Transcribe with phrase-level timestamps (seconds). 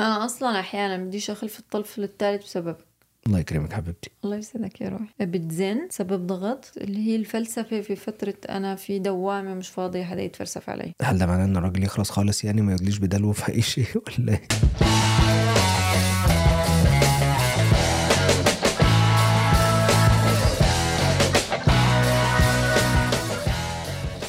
[0.00, 2.78] أنا أصلا أحيانا بديش أخلف الطفل الثالث بسببك
[3.26, 4.10] الله يكرمك حبيبتي.
[4.24, 5.04] الله يسعدك يا روحي.
[5.20, 10.70] بتزن سبب ضغط اللي هي الفلسفة في فترة أنا في دوامة مش فاضية حدا يتفلسف
[10.70, 10.92] علي.
[11.02, 13.86] هل ده معناه إن الراجل يخلص خالص يعني ما يدليش بدلو في أي شيء
[14.18, 14.48] ولا إيه؟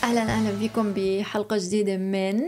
[0.04, 2.41] أهلا أهلا بكم بحلقة جديدة من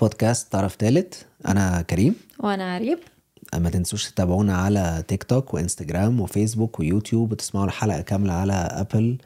[0.00, 1.26] بودكاست طرف تالت.
[1.48, 2.14] أنا كريم.
[2.38, 2.98] وأنا عريب.
[3.54, 9.18] ما تنسوش تتابعونا على تيك توك وإنستجرام وفيسبوك ويوتيوب وتسمعوا الحلقة كاملة على أبل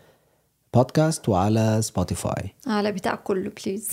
[0.74, 2.54] بودكاست وعلى سبوتيفاي.
[2.66, 3.88] على بتاع كله please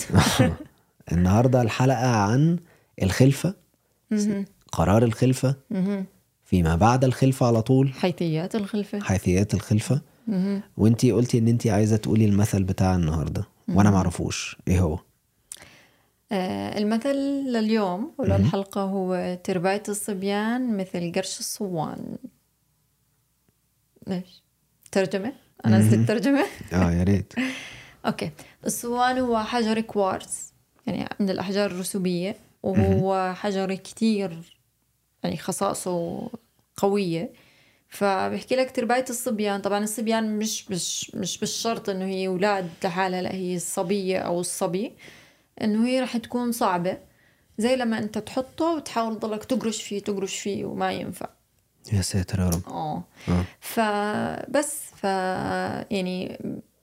[1.11, 2.59] النهاردة الحلقة عن
[3.03, 3.53] الخلفة.
[4.71, 5.55] قرار الخلفة.
[6.45, 7.93] فيما بعد الخلفة على طول.
[7.93, 8.99] حيثيات الخلفة.
[8.99, 10.01] حيثيات الخلفة.
[10.77, 13.47] وانتي قلتي إن انتي عايزة تقولي المثل بتاع النهاردة.
[13.67, 14.57] وأنا معرفوش.
[14.67, 14.99] إيه هو؟
[16.31, 22.17] المثل لليوم وللحلقة هو ترباية الصبيان مثل قرش الصوان.
[24.07, 24.43] ليش؟
[24.91, 25.33] ترجمة؟
[25.65, 27.33] أنا نسيت ترجمة؟ آه يا ريت.
[28.05, 28.31] okay.
[28.65, 30.53] الصوان هو حجر كوارتز
[30.87, 34.37] يعني من الأحجار الرسوبية وهو حجر كتير
[35.23, 36.29] يعني خصائصه
[36.77, 37.31] قوية.
[37.89, 39.61] فبحكي لك ترباية الصبيان.
[39.61, 44.91] طبعا الصبيان مش مش مش بالشرط إنه هي أولاد لحالها لا هي الصبية أو الصبي.
[45.63, 46.97] إنه هي رح تكون صعبة
[47.57, 51.29] زي لما أنت تحطه وتحاول تضلك تقرش فيه تقرش فيه وما ينفع.
[51.93, 52.61] يا ساتر يا رب.
[52.67, 53.03] آه.
[53.29, 53.43] آه.
[53.59, 55.03] فبس ف
[55.91, 56.39] يعني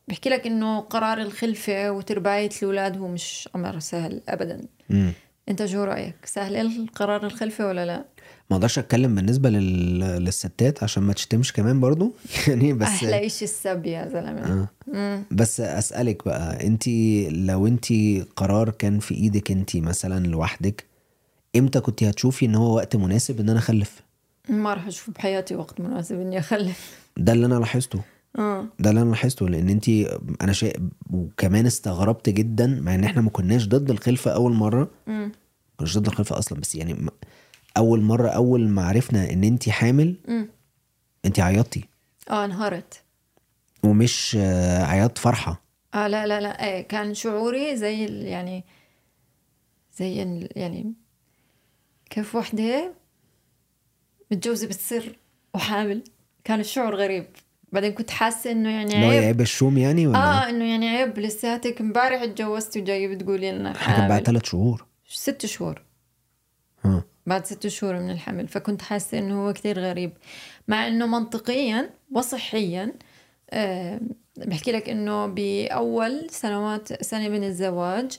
[0.09, 4.61] بحكي لك إنه قرار الخلفة وترباية الأولاد هو مش أمر سهل ابدا.
[4.91, 5.13] مم.
[5.49, 8.05] أنت شو رأيك؟ سهل قرار الخلفة ولا لا؟
[8.51, 9.99] ما أقدرش أتكلم بالنسبة لل...
[10.01, 12.15] للستات عشان ما تشتمش كمان برضو.
[12.49, 14.43] يعني بس أحلى إشي السب يا زلمة.
[14.63, 14.69] آه.
[15.31, 16.89] بس أسألك بقى انت
[17.33, 17.87] لو انت
[18.37, 20.85] قرار كان في إيدك انت مثلا لوحدك
[21.57, 24.01] إمتى كنت هتشوفي إن هو وقت مناسب إن أنا أخلف؟
[24.49, 26.99] ما راح أشوف بحياتي وقت مناسب إني أخلف.
[27.17, 28.01] ده اللي أنا لاحظته.
[28.39, 28.67] آه.
[28.79, 29.89] ده اللي أنا لاحظته لأن انت
[30.43, 30.77] أنا شيء
[31.11, 34.91] وكمان استغربت جدا مع إن إحنا ما كناش ضد الخلفة أول مرة.
[35.09, 35.33] امم
[35.81, 36.97] مش ضد الخلفة أصلا بس يعني
[37.77, 40.15] أول مرة أول ما عرفنا إن انت حامل
[41.25, 41.85] انت عيطتي.
[42.31, 43.03] آه انهارت.
[43.85, 45.65] ومش آه، عياط فرحة.
[45.95, 48.65] آه لا لا لا إيه كان شعوري زي يعني
[49.97, 50.17] زي
[50.57, 50.95] يعني
[52.11, 52.93] كيف وحدة
[54.31, 55.17] متجوزة بالسر
[55.55, 56.05] وحامل.
[56.45, 57.27] كان الشعور غريب.
[57.73, 59.23] بعدين كنت حاسة إنه يعني عيب.
[59.25, 61.19] عيب الشوم يعني ولا آه إنه يعني عيب.
[61.19, 64.25] لساتك امبارح اتجوزتي وجاي بتقولي إنك كان بعد حامل.
[64.25, 64.87] ثلاث شهور.
[65.09, 65.83] ست شهور.
[66.85, 67.05] ها.
[67.27, 68.49] بعد ست شهور من الحمل.
[68.49, 70.13] فكنت حاسة إنه هو كتير غريب.
[70.69, 73.14] مع إنه منطقيا وصحيا آه
[74.37, 78.19] بحكي لك إنه بأول سنوات سنة من الزواج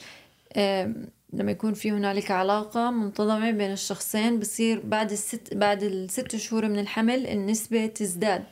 [0.53, 0.93] آه
[1.33, 6.79] لما يكون في هنالك علاقة منتظمة بين الشخصين بصير بعد الست بعد الست شهور من
[6.79, 8.43] الحمل النسبة تزداد.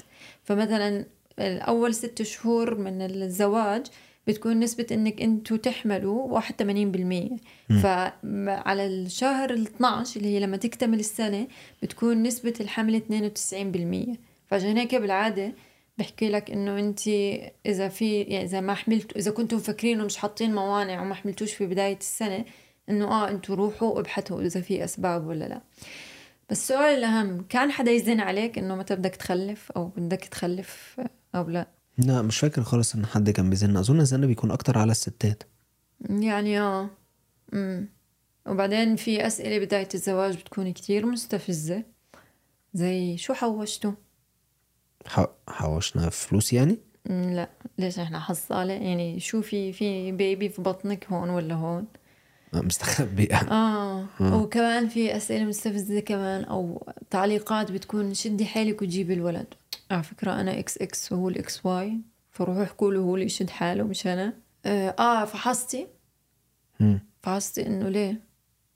[0.44, 1.06] فمثلا
[1.40, 3.86] الأول ست شهور من الزواج
[4.28, 7.30] بتكون نسبة إنك إنتوا تحملوا واحد تمانين بالمية.
[7.84, 11.48] فعلى الشهر ال 12 اللي هي لما تكتمل السنة
[11.84, 13.02] بتكون نسبة الحمل
[14.16, 14.18] 92%
[14.48, 15.54] فعشان هيك بالعادة
[15.98, 17.08] بحكي لك إنه انت
[17.66, 21.66] إذا في يعني إذا ما حملتوا إذا كنتم مفكرين مش حاطين موانع وما حملتوش في
[21.66, 22.46] بداية السنة
[22.90, 25.62] إنه آه أنتوا روحوا ابحثوا إذا في أسباب ولا لا.
[26.50, 31.02] بس السؤال الأهم كان حدا يزن عليك إنه متى بدك تخلف أو بدك تخلف
[31.36, 31.68] أو لا؟
[31.98, 33.78] لا مش فاكر خالص ان حد كان بيزن.
[33.78, 35.44] أظن الزن بيكون أكتر على الستات.
[36.10, 36.90] يعني آه.
[37.54, 37.90] امم
[38.48, 41.84] وبعدين في أسئلة بداية الزواج بتكون كتير مستفزة
[42.74, 43.92] زي شو حوشتوا؟
[45.48, 46.78] حوشنا فلوس يعني؟
[47.10, 51.86] لا ليش إحنا حصالة؟ يعني شو في في baby في بطنك هون ولا هون؟
[52.54, 59.54] آه، مستخبي آه وكمان في أسئلة مستفزة كمان أو تعليقات بتكون شدي حيلك وجيبي الولد.
[59.92, 61.98] على فكرة أنا إكس إكس وهو ال XY
[62.32, 64.34] فروحوا احكوا له هو اللي يشد حاله مش أنا.
[64.66, 65.88] آه, آه فحصتي.
[67.22, 68.22] فحصتي إنه ليه؟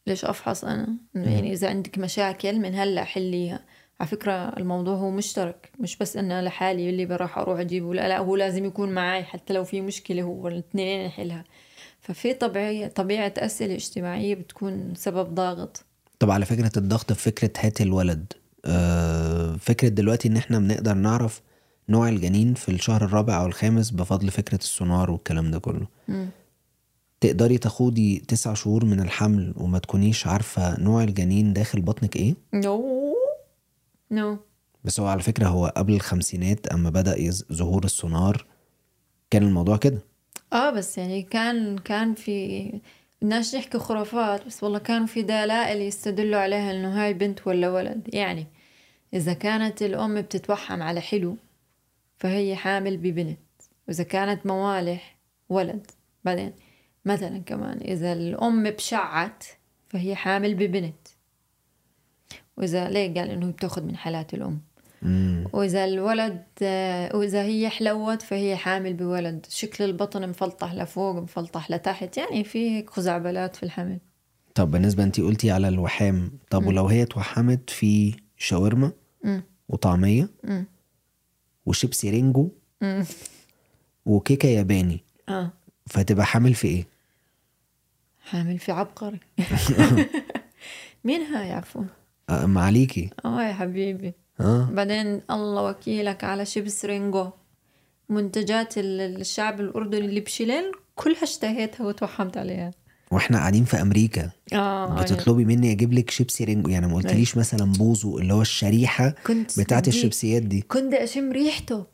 [0.08, 3.66] ليش أفحص أنا؟ يعني إذا عندك مشاكل من هلأ حليها.
[4.00, 8.18] على فكرة الموضوع هو مشترك مش بس أنا لحالي اللي راح أروح أجيبه لا لا
[8.20, 11.44] هو لازم يكون معي حتى لو في مشكلة هو الاثنين نحلها
[12.00, 15.86] ففي طبيعية طبيعة أسئلة اجتماعية بتكون سبب ضاغط.
[16.20, 18.34] طب على فكرة الضغط في فكرة هات الولد
[18.66, 21.42] آه، فكرة دلوقتي إن إحنا بنقدر نعرف
[21.90, 25.88] نوع الجنين في الشهر الرابع أو الخامس بفضل فكرة السونار والكلام ده كله.
[26.08, 26.30] مم.
[27.22, 32.36] تقدري تاخدي تسع شهور من الحمل وما تكونيش عارفة نوع الجنين داخل بطنك إيه؟
[34.12, 34.38] no no
[34.84, 38.46] بس هو على فكرة هو قبل الخمسينات أما بدأ يز- ظهور السونار
[39.30, 40.00] كان الموضوع كده.
[40.54, 42.72] آه بس يعني كان كان في
[43.22, 48.10] بدناش نحكي خرافات بس والله كانوا في دلائل يستدلوا عليها إنه هاي بنت ولا ولد.
[48.14, 48.48] يعني
[49.14, 51.38] إذا كانت الأم بتتوحم على حلو
[52.18, 53.40] فهي حامل ببنت.
[53.88, 55.18] وإذا كانت موالح
[55.50, 55.88] ولد.
[56.24, 56.54] بعدين
[57.06, 59.44] مثلا كمان إذا الأم بشعت
[59.90, 61.07] فهي حامل ببنت.
[62.58, 64.62] وإذا ليه قال إنه بتأخذ من حالات الأم.
[65.02, 65.48] مم.
[65.54, 66.44] وإذا الولد
[67.14, 69.46] وإذا هي حلوت فهي حامل بولد.
[69.50, 72.18] شكل البطن مفلطح لفوق مفلطح لتحت.
[72.18, 74.00] يعني في خزعبلات في الحمل.
[74.56, 76.32] طب بالنسبة انت قلتي على الوحام.
[76.50, 78.92] طب ولو هي اتوحمت في شاورما
[79.24, 79.44] مم.
[79.70, 80.66] وطعمية مم.
[81.66, 82.50] وشيبسي رينجو
[82.82, 83.06] مم.
[84.06, 85.52] وكيكة ياباني آه.
[85.88, 86.88] فتبقى حامل في إيه؟
[88.26, 89.20] حامل في عبقري.
[91.06, 91.84] مين هاي؟ عفوا.
[92.30, 94.14] آه، ما عليكي؟ آه يا حبيبي.
[94.40, 97.30] آه بعدين الله وكيلك على شيبس رينجو.
[98.10, 102.72] منتجات ال- الشعب الأردني اللي بشيلين كلها اشتهيتها وتوحمت عليها.
[103.12, 104.30] وإحنا قاعدين في أمريكا.
[104.54, 106.70] آه بتطلبي مني أجيب لك شيبسي رينجو.
[106.70, 110.62] يعني ما قلتليش مثلا بوزو اللي هو الشريحة كنت بتاعت الشيبسيات دي.
[110.62, 111.86] كنت أشم ريحته.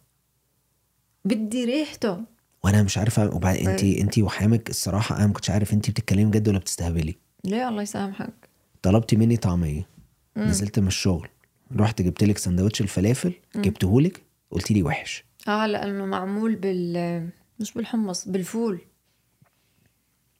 [1.25, 2.17] بدي ريحته.
[2.63, 3.35] وأنا مش عارفة.
[3.35, 7.15] وبعد انت انت وحامك الصراحة أنا ما كنتش عارف انت بتتكلمي بجد ولا بتستهبلي.
[7.45, 8.33] ليه الله يسامحك؟
[8.81, 9.87] طلبتي مني طعمية.
[10.37, 11.27] نزلت من الشغل.
[11.75, 14.21] رحت جبت لك سندوتش الفلافل جبتهولك
[14.51, 15.25] قلت لي وحش.
[15.47, 18.81] آه لأنه معمول بال مش بالحمص بالفول.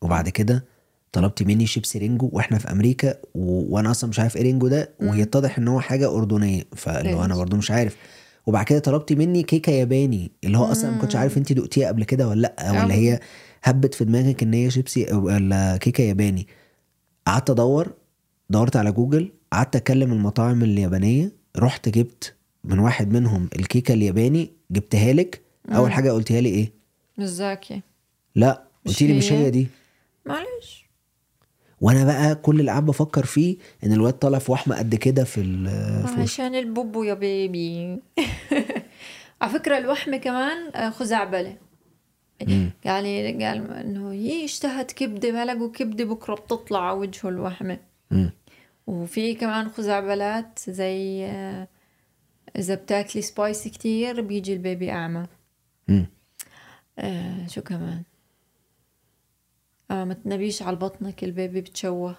[0.01, 0.65] وبعد كده
[1.11, 3.75] طلبتي مني شيبسي رينجو وإحنا في أمريكا و...
[3.75, 6.63] وأنا أصلا مش عارف إيه رينجو ده ويتضح إن هو حاجة أردنية.
[6.75, 7.97] فاللي هو أنا برضو مش عارف.
[8.45, 10.31] وبعد كده طلبتي مني كيكة ياباني.
[10.43, 12.71] اللي هو أصلا ما كنتش عارف انت دقتيها قبل كده ولا لأ آه.
[12.71, 13.19] ولا هي
[13.63, 16.47] هبت في دماغك إن هي شيبسي ولا كيكة ياباني.
[17.27, 17.93] قعدت أدور
[18.49, 25.13] دورت على جوجل قعدت أكلم المطاعم اليابانية رحت جبت من واحد منهم الكيكة الياباني جبتها
[25.13, 25.41] لك.
[25.69, 26.71] أول حاجة قلتيها لي إيه؟
[27.17, 27.81] مش زاكي
[28.35, 29.67] لا قلت لي مش هي؟ هي دي.
[30.25, 30.85] معلش.
[31.81, 35.41] وأنا بقى كل اللي قاعد بفكر فيه إن الواد طالع في وحمة قد كده في
[35.41, 37.99] ال- عشان البوبو يا بيبي.
[39.41, 41.57] على فكرة الوحمة كمان آه، خزعبلة.
[42.85, 47.77] يعني قال إنه يي اشتهت كبدة ما لقوا كبدة بكرة بتطلع على وجهه الوحمة.
[48.11, 48.31] مم.
[48.87, 51.67] وفي كمان خزعبلات زي آه،
[52.55, 55.27] إذا بتاكلي spicy كتير بيجي ال baby أعمى.
[55.87, 56.05] مم.
[56.99, 58.03] آه شو كمان؟
[59.91, 62.15] آه ما تنبيش على بطنك ال baby بتشوه.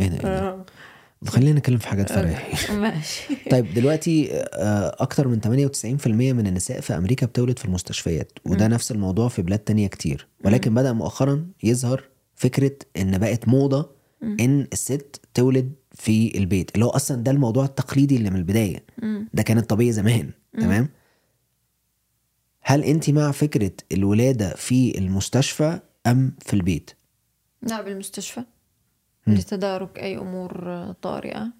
[0.00, 0.64] إيه إيه؟ آه.
[1.26, 3.34] خلينا نتكلم في حاجات فريحي ماشي.
[3.50, 8.92] طيب دلوقتي آه، أكتر من 98% من النساء في أمريكا بتولد في المستشفيات وده نفس
[8.92, 10.28] الموضوع في بلاد تانية كتير.
[10.44, 13.93] ولكن بدأ مؤخرا يظهر فكرة إن بقت موضة
[14.40, 18.84] إن الست تولد في البيت اللي هو أصلا ده الموضوع التقليدي اللي من البداية.
[19.34, 20.30] ده كان الطبيعي زمان
[20.60, 20.88] تمام؟
[22.60, 26.90] هل انت مع فكرة الولادة في المستشفى أم في البيت؟
[27.62, 28.44] لا بالمستشفى.
[29.26, 31.52] لتدارك أي أمور آه، طارئة.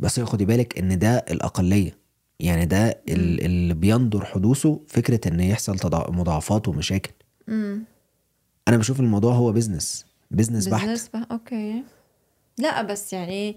[0.00, 1.98] بس خدي بالك إن ده الأقلية.
[2.40, 5.78] يعني ده ال- اللي بيندر حدوثه فكرة إن يحصل
[6.12, 7.12] مضاعفات ومشاكل.
[7.48, 7.84] امم
[8.68, 9.52] أنا بشوف الموضوع هو
[10.32, 11.82] business business بحت okay
[12.58, 13.56] لا بس يعني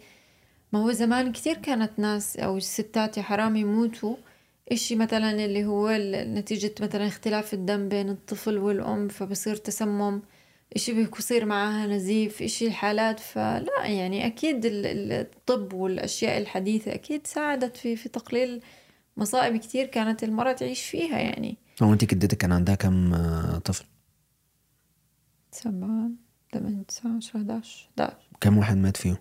[0.74, 4.16] ما هو زمان كتير كانت ناس أو الستات يا حرام يموتوا.
[4.72, 10.22] إشي مثلا اللي هو نتيجة مثلا اختلاف الدم بين الطفل والأم فبصير تسمم.
[10.75, 17.28] إشي بيصير معاها نزيف إشي الحالات فلا يعني أكيد ال- ال- الطب والأشياء الحديثة أكيد
[17.28, 18.61] ساعدت في في تقليل
[19.18, 21.57] مصائب كتير كانت المرأة تعيش فيها يعني.
[21.83, 23.85] هو أنت جدتك كان عندها كام آه، طفل؟
[25.52, 26.09] سبعة.
[26.59, 29.18] ثمانية تسعة عشرة 11 11 كام واحد مات فيهم؟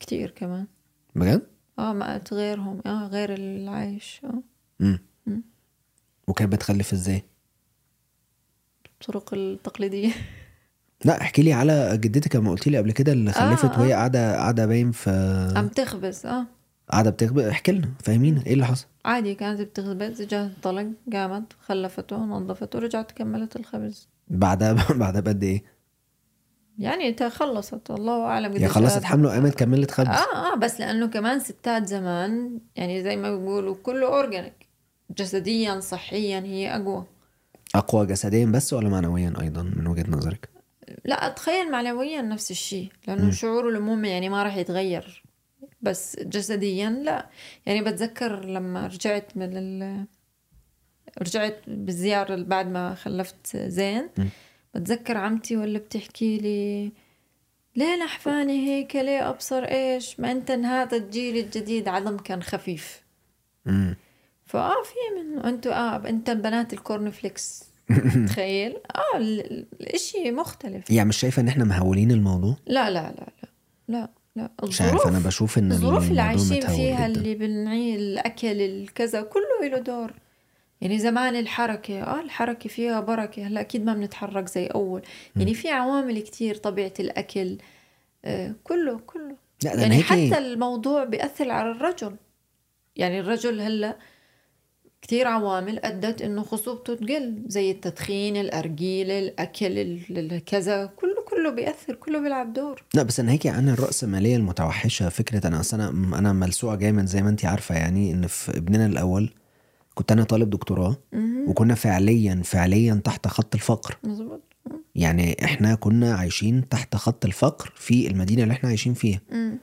[0.00, 0.66] كتير كمان.
[1.14, 1.42] بجد؟
[1.78, 2.80] آه ما غيرهم.
[2.86, 4.20] آه غير العايش.
[4.24, 4.42] آه.
[4.80, 4.98] امم
[6.28, 7.22] وكانت بتخلف إزاي؟
[8.86, 10.12] الطرق التقليدية.
[11.04, 13.80] لا احكي لي على جدتك لما قلت لي قبل كده اللي خلفت آه.
[13.80, 15.10] وهي قاعدة قاعدة باين في
[15.56, 16.46] عم تخبز آه.
[16.90, 20.22] قاعدة بتخبئ احكي لنا فاهمينا إيه اللي حصل؟ عادي كانت بتخبز.
[20.22, 24.08] جات طلق قامت خلفته نظفته ورجعت كملت الخبز.
[24.28, 25.62] بعدها بعدها بقد إيه؟
[26.78, 29.04] يعني تا- خلصت الله اعلم قديش خلصت.
[29.04, 33.76] حمل وقامت كملت خبز آه آه بس لأنه كمان ستات زمان يعني زي ما بيقولوا
[33.82, 34.68] كله اورجانيك
[35.18, 37.04] جسديا صحيا هي أقوى.
[37.74, 40.48] أقوى جسديا بس ولا معنويا أيضا من وجهة نظرك؟
[41.04, 45.22] لا أتخيل معنويا نفس الشيء لأنه شعور الأمومة يعني ما راح يتغير.
[45.82, 47.26] بس جسديا لا.
[47.66, 50.04] يعني بتذكر لما رجعت من ال...
[51.22, 54.08] رجعت بالزيارة بعد ما خلفت زين
[54.74, 56.92] بتذكر عمتي ولا بتحكي لي
[57.76, 61.88] ليه نحفاني هيك؟ ليه أبصر إيش؟ ما أنت هذا الجيل الجديد.
[61.88, 63.02] عظم كان خفيف.
[63.66, 63.96] امم
[64.46, 67.64] فآه في منه أنتوا آه أنت بنات ال corn flakes
[68.28, 70.90] تخيل؟ آه ال- الإشي مختلف.
[70.90, 73.48] يعني مش شايفة إن إحنا مهولين الموضوع؟ لا لا لا لا
[73.88, 74.50] لا لا.
[74.68, 77.18] مش عارف أنا بشوف إن الظروف اللي عايشين فيها جدا.
[77.18, 80.12] اللي بنعي الأكل الكذا كله له دور.
[80.82, 85.02] يعني زمان الحركة آه الحركة فيها بركة هلأ أكيد ما بنتحرك زي أول.
[85.36, 87.58] يعني في عوامل كتير طبيعة الأكل
[88.24, 89.36] آه كله كله.
[89.64, 92.16] لا يعني أنا هيك حتى الموضوع بيأثر على الرجل.
[92.96, 93.96] يعني الرجل هلأ
[95.02, 100.86] كتير عوامل أدت إنه خصوبته تقل زي التدخين الأرجيلة الأكل ال- ال- كذا.
[100.86, 102.82] كله كله بيأثر كله بيلعب دور.
[102.94, 107.28] لا بس ناهيكي عن الرأسمالية المتوحشة فكرة أنا أصل أنا أنا ملسوعة جامد زي ما
[107.28, 109.30] أنت عارفة يعني إن في ابننا الأول
[109.94, 110.96] كنت أنا طالب دكتوراه
[111.46, 113.96] وكنا فعليا فعليا تحت خط الفقر.
[114.04, 114.42] مظبوط.
[114.94, 119.20] يعني إحنا كنا عايشين تحت خط الفقر في المدينة اللي إحنا عايشين فيها.
[119.32, 119.58] مم.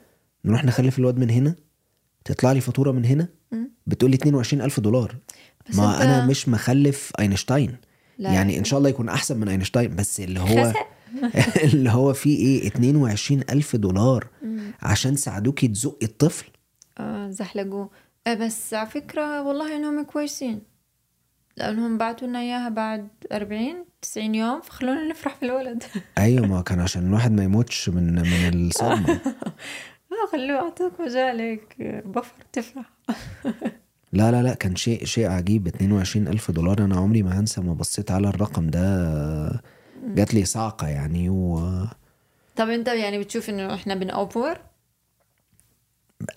[0.46, 1.56] نروح نخلف الواد من هنا
[2.26, 3.70] تطلع لي فاتورة من هنا مم.
[3.88, 5.16] بتقول لي 22 ألف دولار.
[5.70, 7.76] بس ما أنت- أنا مش مخلف أينشتاين.
[8.18, 8.32] لا.
[8.34, 10.74] يعني إن شاء الله يكون أحسن من أينشتاين بس اللي هو.
[11.74, 14.28] اللي هو فيه إيه؟ 22 ألف دولار
[14.82, 16.46] عشان ساعدوكي تزقي الطفل.
[17.30, 17.84] زحلقوه.
[17.84, 17.90] آه
[18.28, 20.62] بس على فكرة والله إنهم كويسين.
[21.58, 25.84] لأنهم بعتوا لنا إياها بعد 40 90 يوم فخلونا نفرح بالولد
[26.18, 29.10] أيوه ما كان عشان الواحد ما يموتش من من الصدمة.
[30.12, 31.76] آه خلوه أعطوك مجالك.
[32.06, 32.86] بفر تفرح.
[34.14, 35.68] لا لا لا كان شيء شيء عجيب.
[35.68, 36.80] 22 ألف دولار.
[36.80, 39.62] أنا عمري ما هنسى ما بصيت على الرقم ده.
[40.06, 41.90] جات لي صعقة يعني وأنا
[42.56, 44.62] طب أنت يعني بتشوف إنه إحنا بنأوفر؟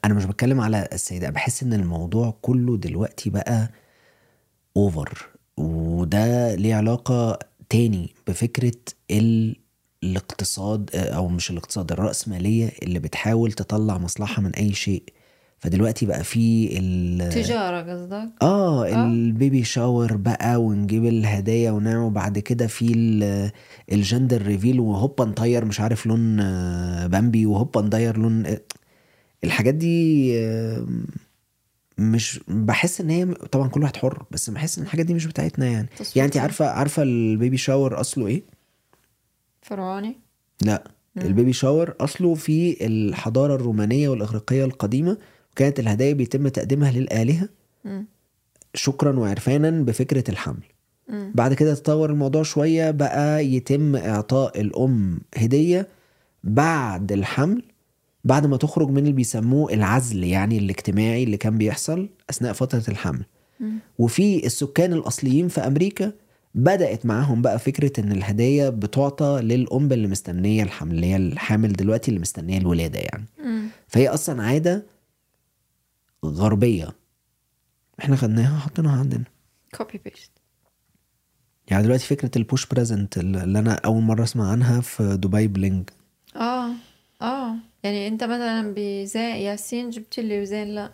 [0.06, 3.70] مش بتكلم على السيدة بحس إن الموضوع كله دلوقتي بقى
[4.76, 8.72] أوفر وده ليه علاقة تاني بفكرة
[9.10, 9.56] ال...
[10.04, 15.02] الاقتصاد أو مش الاقتصاد الرأسمالية اللي بتحاول تطلع مصلحة من أي شيء.
[15.58, 17.28] فدلوقتي بقى في ال...
[17.30, 23.50] تجارة قصدك؟ آه البيبي شاور بقى ونجيب الهدايا ونعمل وبعد كده في ال-
[23.92, 28.60] ال gender reveal وهوبا نطير مش عارف لون آه، بامبي وهوبا نطير لون آه،
[29.44, 30.32] الحاجات دي
[31.98, 35.66] مش بحس إن هي طبعا كل واحد حر بس بحس إن الحاجات دي مش بتاعتنا
[35.66, 35.88] يعني.
[35.98, 36.12] تصوير.
[36.16, 38.42] يعني انت عارفة عارفة ال baby shower أصله إيه؟
[39.62, 40.16] فرعوني؟
[40.62, 40.84] لا.
[41.18, 45.18] ال baby shower أصله في الحضارة الرومانية والإغريقية القديمة
[45.52, 47.48] وكانت الهدايا بيتم تقديمها للآلهة.
[47.84, 48.06] مم.
[48.74, 50.62] شكرا وعرفانا بفكرة الحمل.
[51.08, 51.32] مم.
[51.34, 55.88] بعد كده تطور الموضوع شوية بقى يتم إعطاء الأم هدية
[56.44, 57.62] بعد الحمل
[58.24, 63.24] بعد ما تخرج من اللي بيسموه العزل يعني الاجتماعي اللي كان بيحصل أثناء فترة الحمل.
[63.98, 66.12] وفي السكان الأصليين في أمريكا
[66.54, 72.08] بدأت معاهم بقى فكرة إن الهدايا بتعطى للأم اللي مستنية الحمل اللي هي الحامل دلوقتي
[72.08, 73.24] اللي مستنية الولادة يعني.
[73.88, 74.86] فهي أصلا عادة
[76.24, 76.88] غربية.
[78.00, 79.24] إحنا خدناها وحطيناها عندنا.
[79.74, 80.30] copy paste
[81.70, 85.88] يعني دلوقتي فكرة ال push present اللي أنا أول مرة أسمع عنها في دبي Bling
[87.82, 90.92] يعني انت مثلا بزين ياسين جبت لي وزين لا.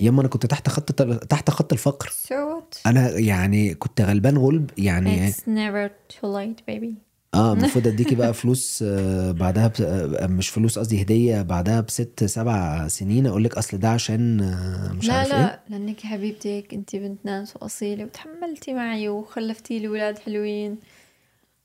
[0.00, 0.92] ياما أنا كنت تحت خط
[1.24, 2.08] تحت خط الفقر.
[2.08, 2.78] What?
[2.86, 6.88] أنا يعني كنت غلبان غلب يعني it's never too late baby.
[7.34, 12.24] آه المفروض أديكي بقى فلوس آه، بعدها بس- آه، مش فلوس قصدي هدية بعدها بست
[12.24, 15.38] سبع سنين أقول لك أصل ده عشان آه، مش لا عارف لا.
[15.54, 15.60] إيه.
[15.68, 20.78] لأنك حبيبتك انت بنت ناس وأصيلة وتحملتي معي وخلفتي لي ولاد حلوين.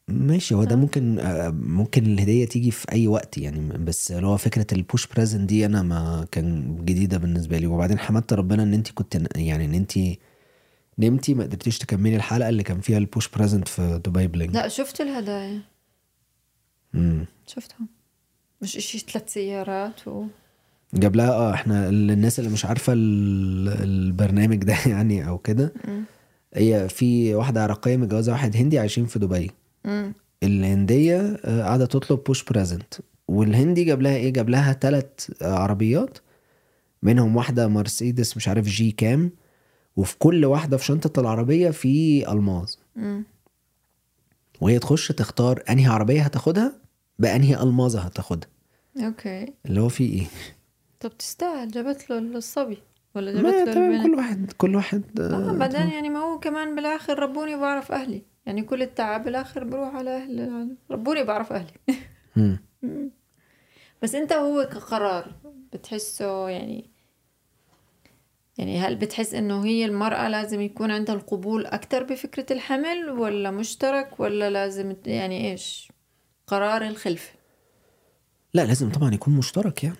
[0.07, 4.37] ماشي هو ده ممكن آه، ممكن الهدية تيجي في أي وقت يعني بس اللي هو
[4.37, 7.67] فكرة ال push present دي أنا ما كان جديدة بالنسبة لي.
[7.67, 9.93] وبعدين حمدت ربنا إن انت كنت يعني إن انت
[10.99, 14.67] نمتي ما قدرتيش تكملي الحلقة اللي كان فيها ال push present في دبي Bling لا
[14.67, 15.59] شفت الهدايا.
[16.93, 17.25] مم.
[17.47, 17.87] شفتهم.
[18.61, 20.25] مش إشي ثلاث سيارات و
[20.93, 25.73] جاب لها آه إحنا الناس اللي مش عارفة ال- البرنامج ده يعني أو كده.
[26.53, 29.51] هي في واحدة عراقية متجوزة واحد هندي عايشين في دبي
[29.85, 30.13] مم.
[30.43, 32.93] الهندية آه، قاعدة تطلب push present
[33.27, 36.17] والهندي جاب لها إيه؟ جاب لها ثلاث عربيات.
[37.03, 39.31] منهم واحدة مرسيدس مش عارف G كام.
[39.95, 42.73] وفي كل واحدة في شنطة العربية في ألماظ.
[44.61, 46.73] وهي تخش تختار أنهي عربية هتاخدها
[47.19, 48.49] بأنهي الماظه هتاخدها.
[48.97, 49.53] أوكي.
[49.65, 50.25] اللي هو في إيه؟
[50.99, 52.77] طب تستاهل جابت له الصبي
[53.15, 56.75] ولا جابت له تمام كل واحد كل واحد آه آه، بعدين يعني ما هو كمان
[56.75, 58.21] بالآخر ربوني بعرف أهلي.
[58.45, 61.73] يعني كل التعب بالاخر بروح على أهل ربوني بعرف أهلي.
[64.01, 65.35] بس أنت هو كقرار
[65.73, 66.89] بتحسه يعني
[68.57, 74.19] يعني هل بتحس إنه هي المرأة لازم يكون عندها القبول أكتر بفكرة الحمل ولا مشترك
[74.19, 75.91] ولا لازم يعني إيش؟
[76.47, 77.31] قرار الخلفة
[78.53, 79.97] لا لازم طبعا يكون مشترك يعني.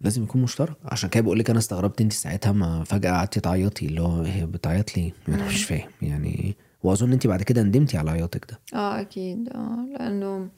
[0.00, 0.76] لازم يكون مشترك.
[0.84, 4.46] عشان كده بقول لك أنا استغربت أنت ساعتها ما فجأة قعدتي تعيطي اللي هو هي
[4.46, 5.90] بتعيط ليه أنا مش فاهم.
[6.02, 8.60] يعني وأظن انت بعد كده ندمتي على عياطك ده.
[8.78, 9.48] آه أكيد.
[9.48, 10.48] آه لأنه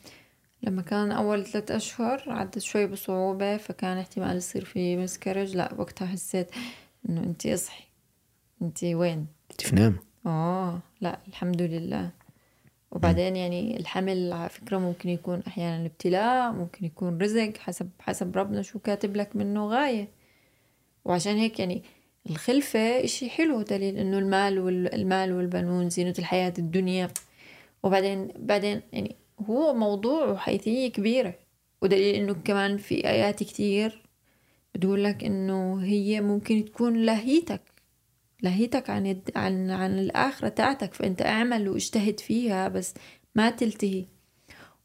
[0.62, 6.06] لما كان أول ثلاث أشهر عدت شوي بصعوبة فكان احتمال يصير في مسكرج لا وقتها
[6.06, 6.50] حسيت
[7.08, 7.84] إنه انت أصحي.
[8.62, 9.96] انت وين؟ انت في نام
[10.26, 12.10] آه لا الحمد لله.
[12.90, 18.62] وبعدين يعني الحمل على فكرة ممكن يكون أحيانا ابتلاء ممكن يكون رزق حسب حسب ربنا
[18.62, 20.08] شو كاتب لك منه غاية.
[21.04, 21.82] وعشان هيك يعني
[22.26, 27.08] الخلفة إشي حلو دليل إنه المال والمال والبنون زينة الحياة الدنيا.
[27.82, 31.34] وبعدين بعدين يعني هو موضوع وحيثية كبيرة.
[31.82, 34.02] ودليل إنه كمان في آيات كتير
[34.74, 37.62] بتقول لك إنه هي ممكن تكون لهيتك
[38.42, 39.22] لهيتك عن.
[39.36, 40.94] عن عن الآخرة تاعتك.
[40.94, 42.94] فأنت اعمل واجتهد فيها بس
[43.34, 44.04] ما تلتهي.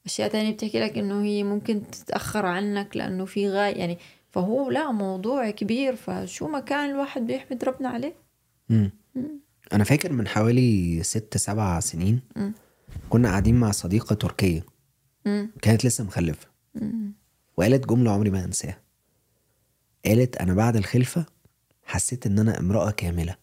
[0.06, 3.98] أشياء تانية بتحكي لك إنه هي ممكن تتأخر عنك لأنه في غاية يعني
[4.36, 8.16] فهو لا موضوع كبير فشو ما كان الواحد بيحمد ربنا عليه.
[8.70, 8.92] مم.
[9.74, 12.54] أنا فاكر من حوالي ست سبع سنين مم.
[13.10, 14.66] كنا قاعدين مع صديقة تركية.
[15.26, 15.52] مم.
[15.62, 16.48] كانت لسه مخلفة.
[16.76, 17.14] مم.
[17.58, 18.82] وقالت جملة عمري ما أنساها.
[20.06, 21.26] قالت أنا بعد الخلفة
[21.84, 23.36] حسيت إن أنا امرأة كاملة.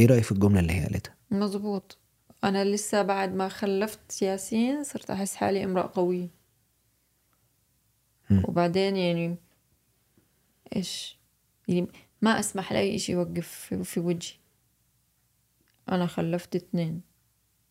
[0.00, 1.98] إيه رأيك في الجملة اللي هي قالتها؟ مزبوط
[2.44, 6.28] أنا لسه بعد ما خلفت ياسين صرت أحس حالي امرأة قوية.
[8.30, 9.36] وبعدين يعني
[10.76, 11.18] إيش؟
[11.68, 11.88] يعني
[12.22, 14.34] ما أسمح لأي إشي يوقف في, في وجهي.
[15.88, 17.00] أنا خلفت اتنين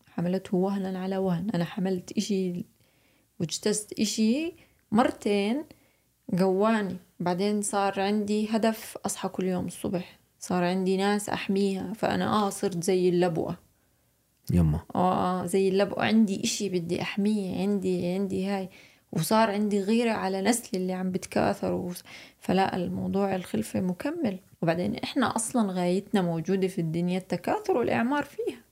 [0.09, 1.49] حملته وهنا على وهن.
[1.49, 2.65] أنا حملت إشي
[3.39, 4.53] واجتزت إشي
[4.91, 5.63] مرتين
[6.39, 6.97] قواني.
[7.19, 10.19] بعدين صار عندي هدف أصحى كل يوم الصبح.
[10.39, 13.57] صار عندي ناس أحميها فأنا آه صرت زي اللبوة.
[14.51, 14.79] يما.
[14.95, 18.69] آه زي اللبقة عندي إشي بدي أحميه عندي عندي هاي.
[19.13, 21.93] وصار عندي غيرة على نسلي اللي عم بتكاثر.
[22.39, 24.39] فلا الموضوع الخلفة مكمل.
[24.61, 28.63] وبعدين إحنا أصلا غايتنا موجودة في الدنيا التكاثر والإعمار فيها.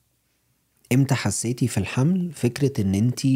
[0.93, 3.27] إمتى حسيتي في الحمل فكرة إن أنت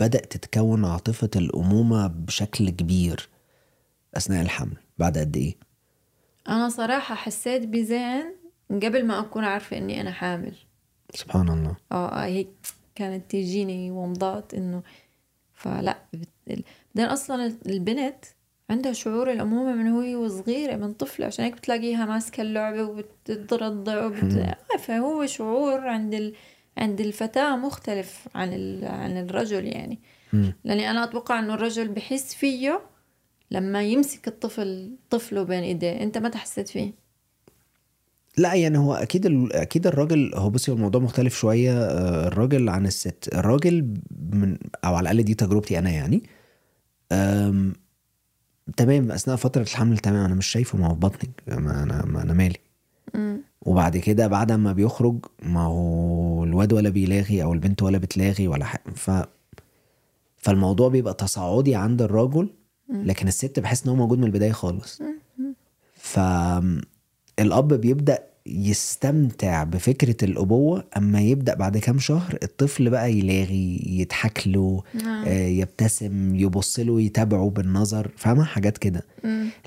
[0.00, 3.28] بدأت تتكون عاطفة الأمومة بشكل كبير
[4.16, 5.54] أثناء الحمل؟ بعد قد إيه؟
[6.48, 8.34] أنا صراحة حسيت بزين
[8.70, 10.54] قبل ما أكون عارفة إني أنا حامل.
[11.14, 11.76] سبحان الله.
[11.92, 12.48] آه آه، هيك
[12.94, 14.82] كانت تيجيني ومضات إنه
[15.56, 15.96] فلا
[16.46, 16.64] بعدين
[17.12, 18.24] أصلا البنت
[18.70, 24.34] عندها شعور الأمومة من وهي وصغيرة من طفلة عشان هيك بتلاقيها ماسكة اللعبة وبترضع وبت...
[24.74, 26.34] آه، فهو شعور عند ال...
[26.78, 28.84] عند الفتاة مختلف عن ال...
[28.84, 29.98] عن الرجل يعني.
[30.64, 32.80] لأني أنا أتوقع إنه الرجل بحس فيه
[33.50, 36.02] لما يمسك الطفل طفله بين إيديه.
[36.02, 37.05] أنت ما تحسيت فيه؟
[38.38, 41.72] لا يعني هو أكيد ال- أكيد الراجل هو بصي الموضوع مختلف شوية.
[41.82, 43.28] آه، الراجل عن الست.
[43.34, 43.94] الراجل
[44.32, 46.22] من أو على الأقل دي تجربتي أنا يعني.
[47.12, 47.72] أم
[48.76, 52.22] تمام أثناء فترة الحمل تمام أنا مش شايفه ما هو في بطنك ما أنا ما
[52.22, 52.58] أنا مالي.
[53.62, 58.64] وبعد كده بعد ما بيخرج ما هو الواد ولا بيلاغي أو البنت ولا بتلاغي ولا
[58.64, 58.82] حاجة.
[58.94, 59.10] ف
[60.36, 62.48] فالموضوع بيبقى تصاعدي عند الراجل
[62.90, 65.02] لكن الست بحس إن هو موجود من البداية خالص.
[67.38, 74.82] فالاب بيبدأ يستمتع بفكرة الأبوة أما يبدأ بعد كام شهر الطفل بقى يلاغي يضحك له
[75.04, 75.24] نعم.
[75.26, 79.04] آه، يبتسم يبص له يتابعه بالنظر فاهمة حاجات كده.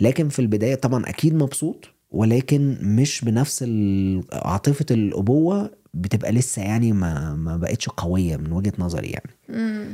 [0.01, 6.91] لكن في البداية طبعا أكيد مبسوط ولكن مش بنفس ال- عاطفة الأبوة بتبقى لسه يعني
[6.93, 9.85] ما ما بقتش قوية من وجهة نظري يعني مم.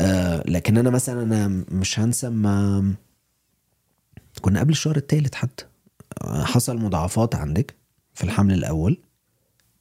[0.00, 2.84] آه لكن أنا مثلا أنا مش هنسى ما
[4.40, 5.64] كنا قبل الشهر الثالث حتى
[6.44, 7.74] حصل مضاعفات عندك
[8.14, 8.98] في الحمل الأول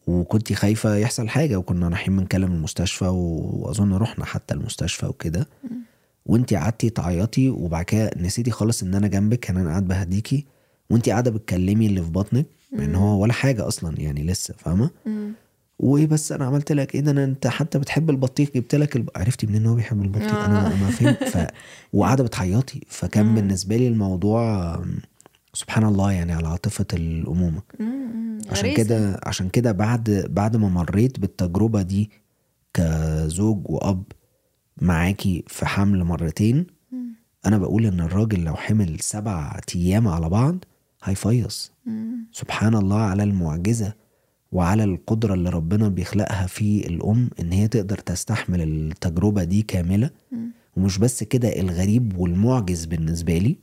[0.08, 5.47] وكنت خايفة يحصل حاجة وكنا رايحين بنكلم المستشفى وأظن رحنا حتى المستشفى وكده.
[6.25, 10.45] وأنت قعدتي تعيطي وبعد كده نسيتي خالص إن أنا جنبك كان أنا قاعد بهديكي.
[10.89, 14.89] وأنت قاعدة بتكلمي اللي في بطنك مع إن هو ولا حاجة أصلا يعني لسه فاهمة.
[15.80, 19.10] وإيه بس أنا عملت لك إيه ده؟ أنا أنت حتى بتحب البطيخ جبت لك الب...
[19.15, 21.23] عرفتي منين إن هو بيحب البطيخ؟ أنا ما فهمت.
[21.23, 21.47] ف...
[21.93, 22.82] وقاعدة بتعيطي.
[22.88, 24.75] فكان بالنسبة لي الموضوع
[25.54, 28.40] سبحان الله يعني على عاطفة الأمومة مم.
[28.52, 28.74] عشان.
[28.74, 32.10] كده عشان كده بعد بعد ما مريت بالتجربة دي
[32.74, 34.04] كزوج وأب
[34.82, 36.68] معاكي في حمل مرتين
[37.46, 40.56] أنا بقول إن الراجل لو حمل سبع أيام على بعض
[41.04, 41.72] هيفيص.
[42.32, 43.94] سبحان الله على المعجزة
[44.52, 50.10] وعلى القدرة اللي ربنا بيخلقها في الأم إن هي تقدر تستحمل التجربة دي كاملة
[50.78, 53.58] ومش بس كده الغريب والمعجز بالنسبة لي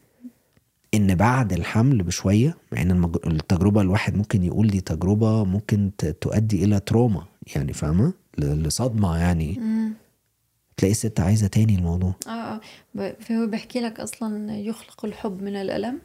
[0.94, 3.16] إن بعد الحمل بشوية مع إن المج...
[3.27, 5.90] التجربة الواحد ممكن يقول دي تجربة ممكن.
[6.20, 8.44] تؤدي إلى تروما يعني فاهمة ل...
[8.62, 9.92] لصدمة يعني مم.
[10.77, 12.61] تلاقي الست عايزة تاني الموضوع آه.
[12.94, 16.01] ب- فهو بحكي لك أصلا يخلق الحب من الألم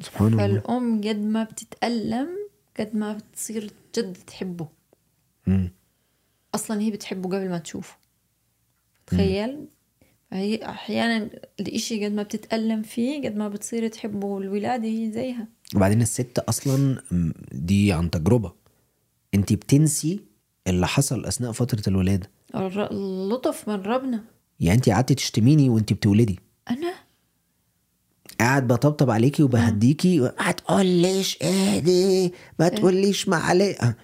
[0.00, 2.28] سبحان الله فالأم قد ما بتتألم
[2.80, 4.68] قد ما بتصير جد تحبه
[5.46, 5.70] مم.
[6.54, 7.96] أصلا هي بتحبه قبل ما تشوفه
[9.06, 9.66] تخيل
[10.32, 15.48] فهي أحيانا الإشي قد ما بتتألم فيه قد ما بتصير تحبه والولادة هي زيها.
[15.76, 17.02] وبعدين الست أصلا
[17.52, 18.52] دي عن تجربة.
[19.34, 20.20] أنت بتنسي
[20.66, 22.30] اللي حصل أثناء فترة الولادة.
[22.54, 24.24] اللطف من ربنا.
[24.60, 26.38] يعني أنت قعدتي تشتميني وأنت بتولدي.
[26.70, 26.94] أنا؟
[28.40, 33.94] قاعد بطبطب عليكي وبهديكي ما تقوليش إيه دي ما تقوليش معلقه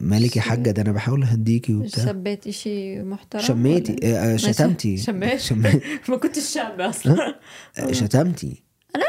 [0.00, 2.04] مالك يا حاجة ده أنا بحاول أهديكي وبتاع.
[2.04, 4.96] شبيت إشي محترم شميتي؟ ولا؟ آه، آه، شتمتي.
[4.96, 5.52] شميت؟
[6.10, 7.38] ما كنتش شابة أصلا.
[7.78, 8.62] آه، شتمتي.
[8.96, 9.04] أنا؟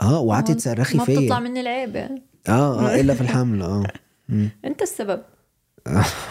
[0.00, 1.48] آه وقعدتي تصرخي ما بتطلع فيا.
[1.48, 2.22] مني العيب يعني.
[2.48, 3.86] آه آه إلا في الحمل آه.
[4.64, 5.22] أنت السبب.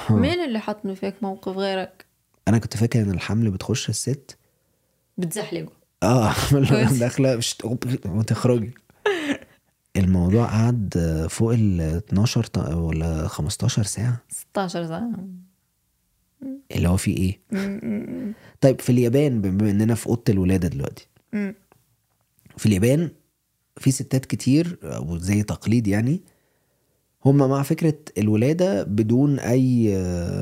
[0.09, 2.05] مين اللي حطني فيك موقف غيرك؟
[2.47, 4.37] أنا كنت فاكر إن الحمل بتخش الست.
[5.17, 5.71] بتزحلقه
[6.03, 6.33] آه.
[6.99, 7.57] داخلة مش
[8.05, 8.73] وتخرجي
[9.97, 10.93] الموضوع قعد
[11.29, 14.21] فوق ال 12 ط- ولا 15 ساعة.
[14.29, 15.27] 16 سنة
[16.71, 17.39] اللي هو فيه إيه؟
[18.61, 21.07] طيب في اليابان بما إننا في أوضة الولادة دلوقتي.
[22.57, 23.09] في اليابان
[23.77, 26.21] في ستات كتير أو زي تقليد يعني
[27.25, 29.93] هم مع فكرة الولادة بدون أي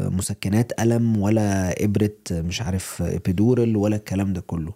[0.10, 4.74] مسكنات ألم ولا إبرة مش عارف إبيدورال ولا الكلام ده كله.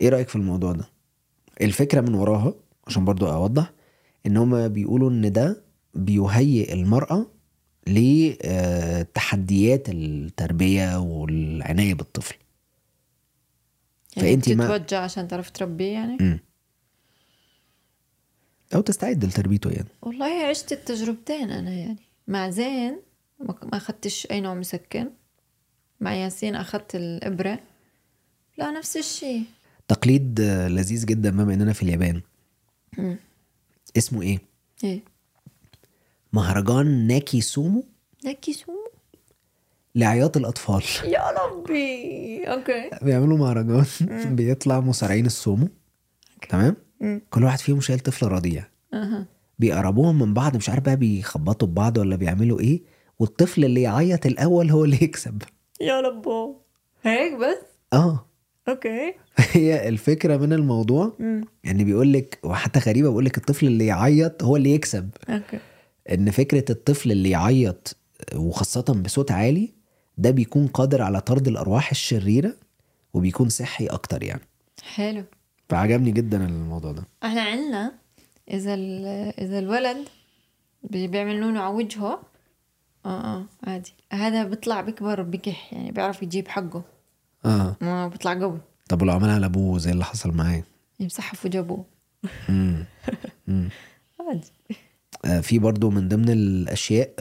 [0.00, 0.84] إيه رأيك في الموضوع ده؟
[1.60, 2.54] الفكرة من وراها
[2.86, 3.72] عشان برضو أوضح.
[4.26, 5.62] إن هم بيقولوا إن ده
[5.94, 7.26] بيهيئ المرأة
[7.86, 12.34] لتحديات التربية والعناية بالطفل.
[14.16, 16.38] يعني ما- بتتوجع عشان تعرف تربيه يعني؟ مم.
[18.74, 19.88] أو تستعد لتربيته يعني.
[20.02, 21.98] والله عشت التجربتين أنا يعني.
[22.28, 23.00] مع زين
[23.40, 25.10] ما ما أخدتش أي نوع مسكن.
[26.00, 27.60] مع ياسين أخدت الإبرة.
[28.58, 29.42] لا نفس الشيء.
[29.88, 32.20] تقليد آه، لذيذ جدا بما إننا في اليابان.
[33.96, 34.38] اسمه إيه؟
[34.84, 35.00] إيه؟
[36.32, 37.84] مهرجان ناكي سومو؟
[38.24, 38.90] نكي سومو؟
[39.94, 40.82] لعياط الأطفال.
[41.14, 42.44] يا ربي.
[42.44, 42.90] Okay.
[43.02, 43.84] بيعملوا مهرجان.
[44.36, 45.68] بيطلع مصارعين السومو.
[46.48, 47.20] تمام؟ مم.
[47.30, 48.64] كل واحد فيهم شايل طفل رضيع.
[48.94, 49.26] أها.
[49.58, 50.56] بيقربوهم من بعض.
[50.56, 52.82] مش عارف بقى بيخبطوا ببعض ولا بيعملوا إيه.
[53.18, 55.42] والطفل اللي يعيط الأول هو اللي يكسب.
[55.80, 56.56] يا ربو.
[57.02, 57.58] هيك بس؟
[57.92, 58.26] آه.
[58.68, 59.14] Okay.
[59.52, 61.44] هي الفكرة من الموضوع مم.
[61.64, 65.10] يعني بيقول لك وحتى غريبة بيقول لك الطفل اللي يعيط هو اللي يكسب.
[65.28, 65.58] أوكي.
[66.10, 67.96] إن فكرة الطفل اللي يعيط
[68.34, 69.72] وخاصة بصوت عالي
[70.18, 72.54] ده بيكون قادر على طرد الأرواح الشريرة
[73.14, 74.42] وبيكون صحي أكتر يعني.
[74.82, 75.24] حلو.
[75.68, 77.04] فعجبني جدا الموضوع ده.
[77.24, 77.92] إحنا عنا
[78.50, 78.74] إذا
[79.38, 79.96] إذا الولد
[80.82, 82.20] بي- بيعملوا له على وجهه
[83.06, 83.92] آه آه عادي.
[84.12, 86.82] هذا بيطلع بيكبر بكح يعني بيعرف يجيب حقه.
[87.44, 87.76] آه.
[87.80, 90.64] ما بيطلع قوي طب ولو عملها على أبوه زي اللي حصل معايا
[91.00, 91.84] يمسحها في أبوه.
[92.48, 92.84] مم.
[93.48, 93.68] مم.
[94.28, 94.52] عادي.
[95.24, 97.14] آه في برضو من ضمن الأشياء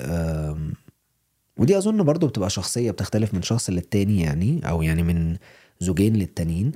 [1.58, 5.38] ودي أظن برضو بتبقى شخصية بتختلف من شخص للتاني يعني أو يعني من
[5.80, 6.72] زوجين للتانيين.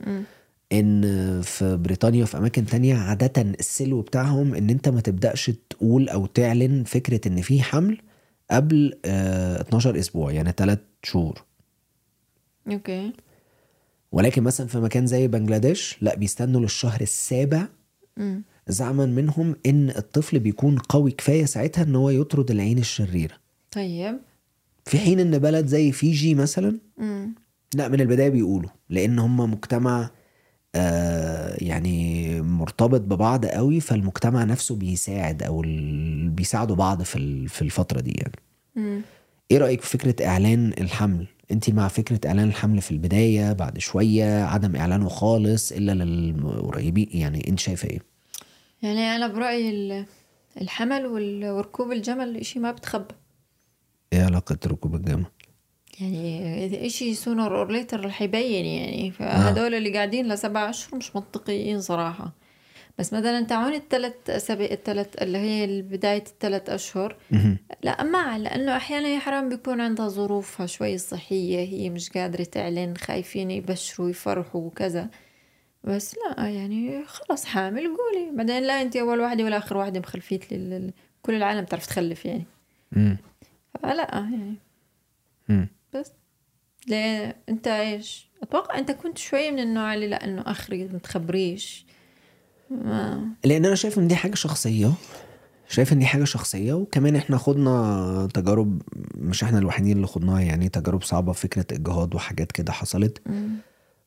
[0.71, 1.01] إن
[1.41, 6.83] في بريطانيا وفي أماكن تانية عادة السلو بتاعهم إن أنت ما تبدأش تقول أو تعلن
[6.83, 7.97] فكرة إن في حمل
[8.51, 11.43] قبل آه 12 أسبوع يعني 3 شهور.
[12.71, 13.13] أوكي.
[14.17, 17.67] ولكن مثلا في مكان زي بنجلاديش لا بيستنوا للشهر السابع.
[18.67, 23.33] زعما منهم إن الطفل بيكون قوي كفاية ساعتها إن هو يطرد العين الشريرة
[23.71, 24.17] طيب
[24.85, 27.35] في حين إن بلد زي فيجي مثلا مم.
[27.75, 30.09] لا من البداية بيقولوا لأن هم مجتمع
[30.75, 38.01] آه يعني مرتبط ببعض قوي فالمجتمع نفسه بيساعد أو ال- بيساعدوا بعض في في الفترة
[38.01, 38.35] دي يعني
[38.75, 39.01] مم.
[39.51, 44.43] إيه رأيك في فكرة إعلان الحمل انت مع فكرة إعلان الحمل في البداية بعد شوية
[44.43, 47.07] عدم إعلانه خالص إلا للقريبين.
[47.11, 47.99] يعني انت شايفة إيه؟
[48.81, 50.05] يعني أنا برأيي ال-
[50.61, 51.05] الحمل
[51.45, 53.15] وركوب الجمل اشي ما بتخبى.
[54.13, 55.25] إيه علاقة ركوب الجمل؟
[55.99, 59.11] يعني إذا إشي sooner or later رح يبين يعني.
[59.11, 62.33] فهدول اللي قاعدين لسبع اشهر مش منطقيين صراحة.
[62.97, 67.17] بس مثلا تاعون الثلاث أسابيع الثلاث اللي هي بداية الثلاث أشهر.
[67.83, 72.97] لا مع لأنه أحيانا يا حرام بيكون عندها ظروفها شوي صحية هي مش قادرة تعلن
[72.97, 75.09] خايفين يبشروا يفرحوا وكذا.
[75.83, 80.53] بس لا يعني خلص حامل قولي بعدين لا أنت أول واحدة ولا آخر واحدة مخلفيت
[80.53, 80.93] لل...
[81.21, 82.45] كل العالم تعرف تخلف يعني.
[83.83, 84.55] فلا يعني.
[85.49, 85.67] مم.
[85.93, 86.11] بس.
[86.87, 91.85] ليه أنت إيش؟ أتوقع أنت كنت شوي من النوع اللي لا إنه آخري ما تخبريش.
[93.45, 94.91] لأن أنا شايف ان دي حاجة شخصيه
[95.69, 98.81] شايف ان دي حاجة شخصيه وكمان إحنا خدنا تجارب
[99.15, 103.21] مش إحنا الوحيدين اللي خدناها يعني تجارب صعبه فكرة اجهاض وحاجات كده حصلت.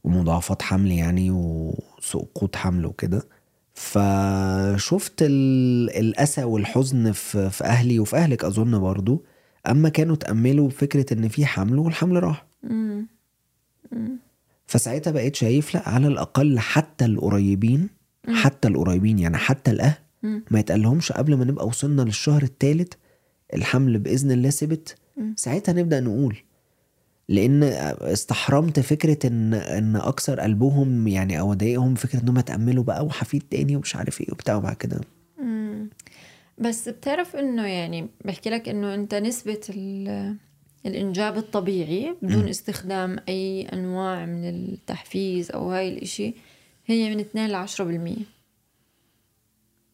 [0.04, 3.22] ومضاعفات حمل يعني وسقوط حمل وكده
[3.74, 9.24] فشفت ال- الأسى والحزن في في أهلي وفي أهلك أظن برضو
[9.70, 12.46] أما كانوا تأملوا فكرة إن في حمل والحمل راح.
[14.66, 17.88] فساعتها بقيت شايف لا على الأقل حتى القريبين
[18.28, 19.94] حتى القريبين يعني حتى الأهل.
[20.50, 22.92] ما يتقالهمش قبل ما نبقى وصلنا للشهر الثالث
[23.54, 24.96] الحمل بإذن الله ثبت.
[25.36, 26.36] ساعتها نبدا نقول
[27.28, 27.62] لأن
[28.02, 33.76] استحرمت فكرة إن إن أكثر قلبهم يعني أو اضايقهم فكرة إنهم يتأملوا بقى وحفيد تاني
[33.76, 35.00] ومش عارف إيه وبتاع وبعد كده.
[36.58, 40.36] بس بتعرف إنه يعني بحكي لك إنه أنت نسبة ال-
[40.86, 46.34] الإنجاب الطبيعي بدون استخدام أي أنواع من التحفيز أو هاي الإشي
[46.90, 48.24] هي من 2 ل 10 بالمية.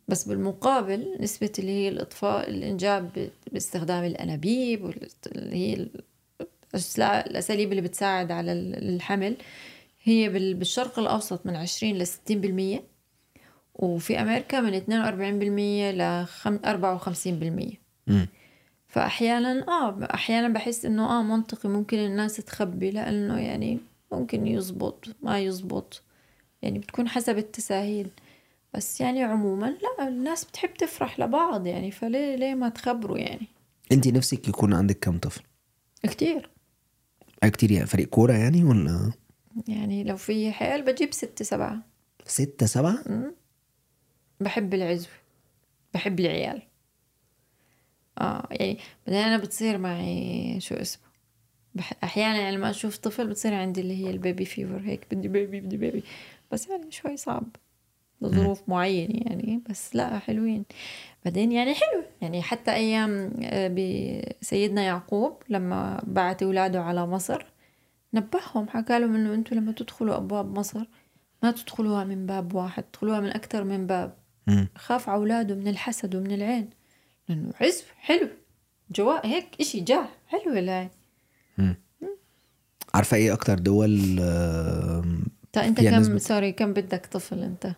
[0.09, 5.89] بس بالمقابل نسبة اللي هي الإطفاء الإنجاب باستخدام الأنابيب واللي هي
[7.27, 9.37] الأساليب اللي بتساعد على ال- الحمل
[10.03, 12.83] هي بال- بالشرق الأوسط من 20 ل 60 بالمية.
[13.75, 18.29] وفي أمريكا من 42% ل 54% مم.
[18.89, 23.79] فأحيانا آه أحيانا بحس إنه آه منطقي ممكن الناس تخبي لأنه يعني
[24.13, 26.03] ممكن يزبط ما يزبط.
[26.63, 28.11] يعني بتكون حسب التساهيل.
[28.75, 29.67] بس يعني عموما
[29.99, 33.47] لا الناس بتحب تفرح لبعض يعني فليه ليه ما تخبروا يعني؟
[33.93, 35.43] انت نفسك يكون عندك كم طفل؟
[36.03, 36.51] كتير.
[37.43, 37.87] آه كتير يعني.
[37.87, 39.13] فريق كورة يعني ولا؟
[39.69, 41.79] يعني لو في حيل بجيب ستة سبعة.
[42.27, 43.05] ستة سبعة؟
[44.41, 45.13] بحب العزوة
[45.95, 46.63] بحب العيال.
[48.19, 51.03] آه يعني بعدين أنا بتصير معي شو اسمه
[51.75, 51.93] بح...
[52.05, 55.77] أحيانا يعني لما أشوف طفل بتصير عندي اللي هي البيبي فيفر هيك بدي بيبي بدي
[55.77, 56.03] بيبي.
[56.53, 57.57] بس يعني شوي صعب.
[58.21, 60.65] لظروف معينة يعني بس لا حلوين.
[61.25, 62.03] بعدين يعني حلو.
[62.23, 67.47] يعني حتى أيام آه، بسيدنا يعقوب لما بعت أولاده على مصر
[68.15, 70.85] نبههم حكى لهم إنه أنتم لما تدخلوا أبواب مصر
[71.43, 74.15] ما تدخلوها من باب واحد تدخلوها من أكثر من باب.
[74.77, 76.71] خاف على أولاده من الحسد ومن العين.
[77.29, 78.29] لأنه عزوة حلوة.
[78.91, 80.91] جواء هيك إشي جاه حلو الهاي
[82.95, 84.21] عارفة إيه أكتر دول
[85.57, 87.73] طيب انت كم نسبة sorry كم بدك طفل انت؟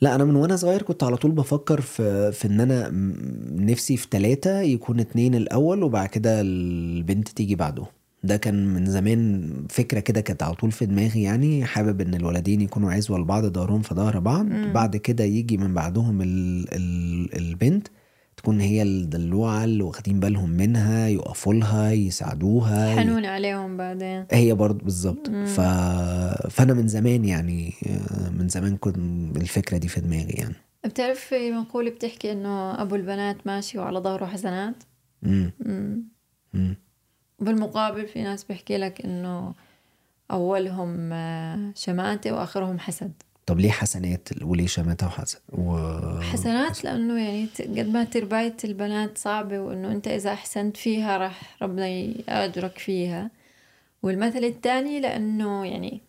[0.00, 2.90] لا أنا من وأنا صغير كنت على طول بفكر في في إن أنا
[3.52, 7.86] نفسي في ثلاثة يكون اتنين الأول وبعد كده البنت تيجي بعده.
[8.24, 12.60] ده كان من زمان فكرة كده كانت على طول في دماغي يعني حابب إن الولدين
[12.60, 14.46] يكونوا عزوة لبعض ظهرهم في ظهر بعض.
[14.72, 17.88] بعد كده يجي من بعدهم ال ال البنت.
[18.44, 22.96] تكون هي الدلوعة اللي واخدين بالهم منها يقفوا لها يساعدوها.
[22.96, 24.26] حنون عليهم بعدين.
[24.30, 25.30] هي برضه بالظبط.
[25.30, 25.60] ف...
[26.50, 27.72] فأنا من زمان يعني
[28.38, 28.96] من زمان كنت
[29.36, 30.54] الفكرة دي في دماغي يعني.
[30.84, 34.74] بتعرف في مقولة بتحكي إنه أبو البنات ماشي وعلى ظهره حسنات؟
[35.22, 35.52] مم.
[35.60, 36.02] مم.
[36.54, 36.76] مم.
[37.40, 39.54] بالمقابل في ناس بيحكي لك إنه
[40.30, 41.10] أولهم
[41.74, 43.12] شماتة وآخرهم حسد.
[43.46, 45.76] طب ليه حسنات وليه شماتة وحسن؟ و...
[46.20, 51.88] حسنات لأنه يعني قد ما ترباية البنات صعبة وإنه أنت إذا أحسنت فيها راح ربنا
[51.88, 53.30] يأجرك فيها.
[54.02, 56.00] والمثل الثاني لأنه يعني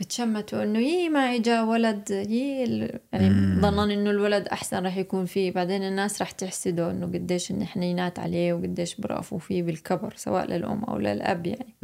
[0.00, 5.52] بتشمتوا انه يي ما اجا ولد يي يعني ظنن إنه الولد أحسن راح يكون فيه.
[5.52, 10.98] بعدين الناس راح تحسده إنه قديش حنينات عليه وقديش برأفوا فيه بالكبر سواء للأم أو
[10.98, 11.74] للأب يعني.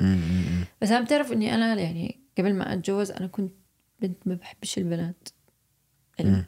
[0.83, 3.53] بس أنا بتعرف إني أنا يعني قبل ما أتجوز أنا كنت
[4.03, 5.29] بنت ما بحبش البنات.
[6.19, 6.45] يعني.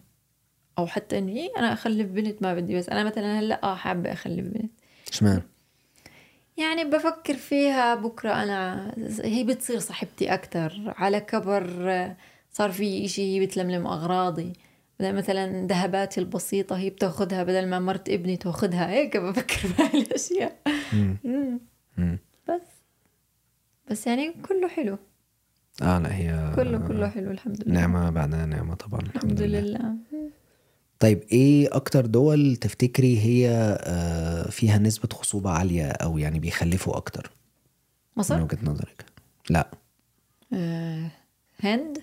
[0.79, 4.47] أو حتى إني أنا أخلف بنت ما بدي بس أنا مثلا هلأ آه حابة أخلف
[4.49, 4.73] بنت.
[5.13, 5.43] إشمعنى؟
[6.57, 12.15] يعني بفكر فيها بكرة أنا هي بتصير صاحبتي أكثر على كبر
[12.53, 14.53] صار في إشي هي بتلملم أغراضي.
[15.01, 18.91] مثلا ذهباتي البسيطة هي بتاخدها بدل ما مرت ابني تاخدها.
[18.91, 20.61] هيك بفكر بهاي الأشياء.
[22.49, 22.61] بس.
[23.91, 24.99] بس يعني كله حلو.
[25.83, 27.75] آه لا هي كله كله حلو الحمد لله.
[27.81, 29.95] نعمة بعدها نعمة طبعا الحمد لله.
[30.99, 33.49] طيب إيه أكتر دول تفتكري هي
[33.81, 37.31] آه، فيها نسبة خصوبة عالية أو يعني بيخلفوا أكتر؟
[38.17, 39.05] من مصر وجهة نظرك.
[39.51, 39.71] لا.
[40.53, 41.11] آه.
[41.61, 41.99] هند؟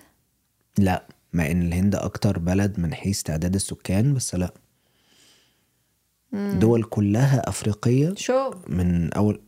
[0.78, 4.52] لا مع إن الهند أكتر بلد من حيث تعداد السكان بس لا.
[6.32, 9.40] دول كلها أفريقية شوب من أول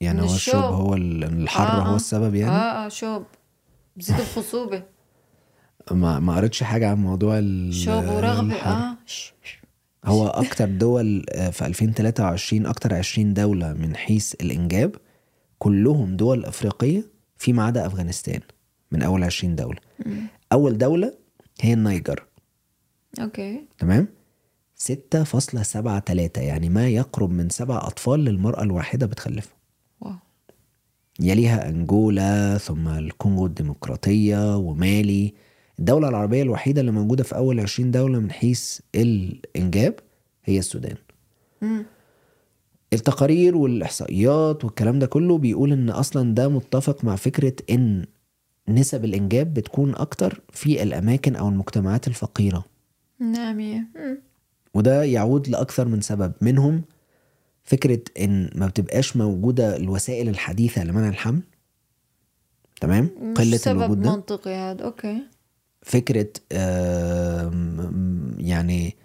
[0.00, 0.74] يعني هو الشوب الشوب.
[0.74, 1.96] هو ال- الحر آه، هو آه.
[1.96, 3.24] السبب يعني؟ آه آه شوب.
[3.96, 4.82] بزيد الخصوبة.
[5.90, 8.40] ما ما قريتش حاجة عن موضوع ال- شوب ورغبة.
[8.40, 8.70] الحر.
[8.70, 8.96] آه
[10.04, 14.96] هو أكتر دول آه، في 2023 أكتر 20 دولة من حيث الإنجاب
[15.58, 17.04] كلهم دول أفريقية
[17.38, 18.40] فيما عدا أفغانستان
[18.92, 19.78] من أول 20 دولة.
[20.52, 21.14] أول دولة
[21.60, 22.24] هي النيجر.
[23.20, 23.60] okay.
[23.78, 24.08] تمام؟
[24.76, 29.59] 6.73 يعني ما يقرب من سبع أطفال للمرأة الواحدة بتخلفه.
[31.20, 35.34] يليها أنجولا ثم الكونغو الديمقراطية ومالي.
[35.78, 39.94] الدولة العربية الوحيدة اللي موجودة في أول 20 دولة من حيث الإنجاب
[40.44, 40.96] هي السودان.
[41.62, 41.84] مم.
[42.92, 48.04] التقارير والإحصائيات والكلام ده كله بيقول إن أصلا ده متفق مع فكرة إن
[48.68, 52.64] نسب الإنجاب بتكون أكتر في الأماكن أو المجتمعات الفقيرة.
[53.20, 53.86] نعم.
[54.74, 56.32] وده يعود لأكثر من سبب.
[56.40, 56.82] منهم
[57.64, 61.40] فكرة إن ما بتبقاش موجودة الوسائل الحديثة لمنع الحمل؟
[62.80, 63.10] تمام؟
[63.56, 65.22] سبب الوجود ده؟ منطقي هذا أوكي.
[65.82, 68.96] فكرة آم، يعني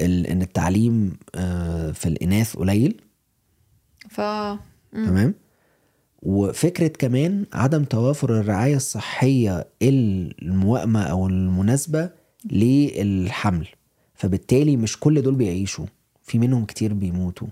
[0.00, 3.00] ال- إن التعليم آه، في الإناث قليل.
[4.10, 4.20] ف.
[4.92, 5.34] تمام؟
[6.22, 12.10] وفكرة كمان عدم توافر الرعاية الصحية الموائمة أو المناسبة
[12.44, 13.68] للحمل.
[14.14, 15.86] فبالتالي مش كل دول بيعيشوا
[16.22, 17.48] في منهم كتير بيموتوا.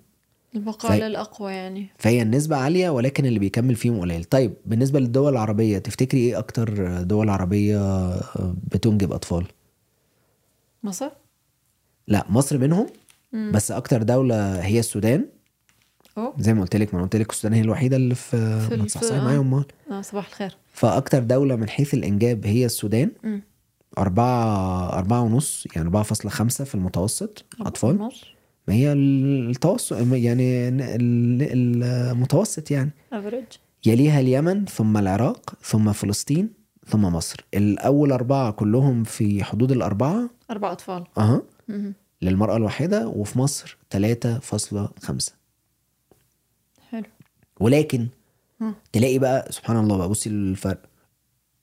[0.54, 1.86] البقاء في- للأقوى يعني.
[1.98, 4.24] فهي النسبة عالية ولكن اللي بيكمل فيهم قليل.
[4.24, 8.10] طيب بالنسبة للدول العربية تفتكري إيه أكتر دول عربية
[8.72, 9.44] بتنجب أطفال؟
[10.84, 11.08] مصر؟
[12.08, 12.86] لا مصر منهم
[13.32, 13.52] مم.
[13.54, 15.26] بس أكتر دولة هي السودان.
[16.18, 16.34] أوه.
[16.38, 19.18] زي ما قلت لك ما قلت لك السودان هي الوحيدة اللي في في ما تصحصحي
[19.20, 19.40] معايا آه.
[19.40, 19.64] أمال.
[19.90, 20.56] آه صباح الخير.
[20.72, 23.10] فأكتر دولة من حيث الإنجاب هي السودان.
[23.24, 23.42] مم.
[23.98, 27.98] أربعة أربعة ونص يعني أربعة فاصلة خمسة في المتوسط أطفال.
[27.98, 28.24] نص
[28.68, 32.90] ما هي التوسط يعني ال- المتوسط يعني.
[33.12, 33.44] افريج
[33.86, 36.50] يليها اليمن ثم العراق ثم فلسطين
[36.86, 37.44] ثم مصر.
[37.54, 41.04] الأول أربعة كلهم في حدود الأربعة؟ أربع أطفال.
[41.18, 41.42] أها.
[42.22, 45.32] للمرأة الواحدة وفي مصر 3.5
[46.90, 47.04] حلو.
[47.60, 48.08] ولكن.
[48.92, 50.82] تلاقي بقى سبحان الله بقى بصي الفرق.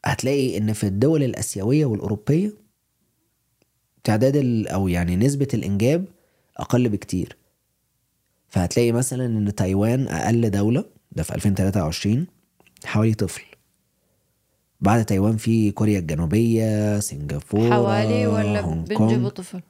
[0.05, 2.53] هتلاقي إن في الدول الآسيوية والأوروبية
[4.03, 6.05] تعداد أو يعني نسبة الإنجاب
[6.59, 7.37] أقل بكتير.
[8.47, 12.27] فهتلاقي مثلا إن تايوان أقل دولة ده في 2023
[12.85, 13.43] حوالي طفل.
[14.81, 19.61] بعد تايوان في كوريا الجنوبية سنغافورة حوالي ولا بنجيبوا طفل؟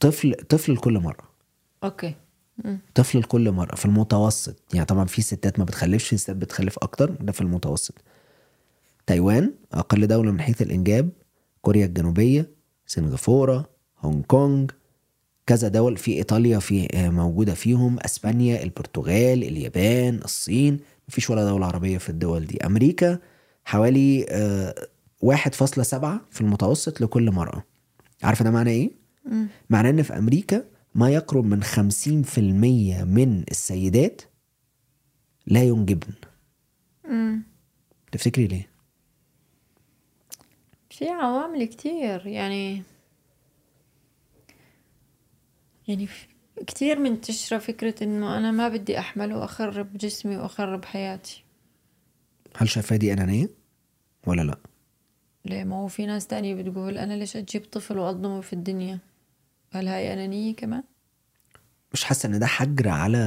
[0.00, 1.28] طفل طفل لكل مرة.
[1.84, 2.14] okay.
[2.94, 4.56] طفل لكل مرة في المتوسط.
[4.74, 7.94] يعني طبعا في ستات ما بتخلفش في ستات بتخلف أكتر ده في المتوسط.
[9.06, 11.08] تايوان أقل دولة من حيث الإنجاب
[11.62, 12.50] كوريا الجنوبية
[12.86, 13.68] سنغافورة
[14.00, 14.70] هونج كونج
[15.46, 21.66] كذا دول في إيطاليا في آه، موجودة فيهم أسبانيا البرتغال اليابان الصين مفيش ولا دولة
[21.66, 23.18] عربية في الدول دي أمريكا
[23.64, 24.74] حوالي آه،
[25.20, 27.64] واحد فاصلة سبعة في المتوسط لكل مرأة
[28.22, 28.90] عارفة ده معناه إيه؟
[29.24, 29.46] مم.
[29.70, 32.38] معناه إن في أمريكا ما يقرب من 50%
[33.04, 34.22] من السيدات
[35.46, 36.12] لا ينجبن
[37.08, 37.42] مم.
[38.12, 38.68] تفتكري ليه
[40.90, 42.82] في عوامل كتير يعني
[45.88, 46.08] يعني
[46.66, 51.44] كتير منتشرة فكرة إنه أنا ما بدي أحمل وأخرب جسمي وأخرب حياتي.
[52.56, 53.50] هل شايفاها دي أنانية
[54.26, 54.58] ولا لا؟
[55.44, 58.98] ليه؟ ما هو في ناس تانية بتقول أنا ليش أجيب طفل وأظلمه في الدنيا؟
[59.72, 60.82] هل هاي أنانية كمان؟
[61.92, 63.18] مش حاسة إن ده حجر على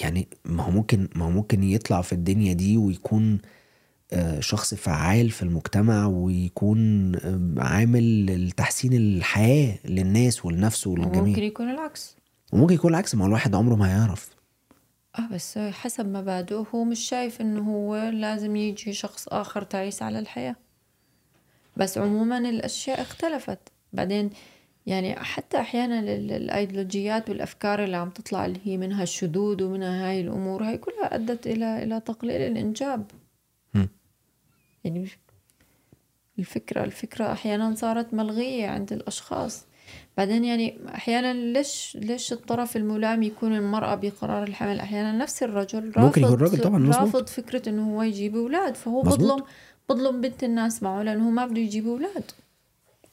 [0.00, 3.38] يعني ما هو ممكن ما هو ممكن يطلع في الدنيا دي ويكون
[4.40, 12.16] شخص فعال في المجتمع ويكون آه، عامل لتحسين الحياة للناس ولنفسه وممكن وللجميع يكون العكس.
[12.52, 14.30] وممكن يكون العكس ما الواحد عمره ما هيعرف
[15.18, 20.18] آه بس حسب مبادئه هو مش شايف انه هو لازم يجي شخص آخر تعيس على
[20.18, 20.56] الحياة.
[21.76, 23.58] بس عموما الأشياء اختلفت.
[23.92, 24.30] بعدين
[24.86, 30.20] يعني حتى أحيانا ال- الأيديولوجيات والأفكار اللي عم تطلع اللي هي منها الشذوذ ومنها هاي
[30.20, 33.04] الأمور هاي كلها أدت إلى إلى تقليل الإنجاب.
[34.84, 35.08] يعني
[36.38, 39.64] الفكرة الفكرة أحيانا صارت ملغية عند الأشخاص
[40.16, 45.98] بعدين يعني أحيانا ليش ليش الطرف الملام يكون المرأة بقرار الحمل أحيانا نفس الرجل رافض
[45.98, 46.90] ممكن يكون الراجل طبعاً،.
[46.90, 49.18] رافض فكرة إنه هو يجيب أولاد فهو مظبوط.
[49.18, 49.44] بظلم
[49.88, 52.24] بظلم بنت الناس معه لأنه هو ما بده يجيب أولاد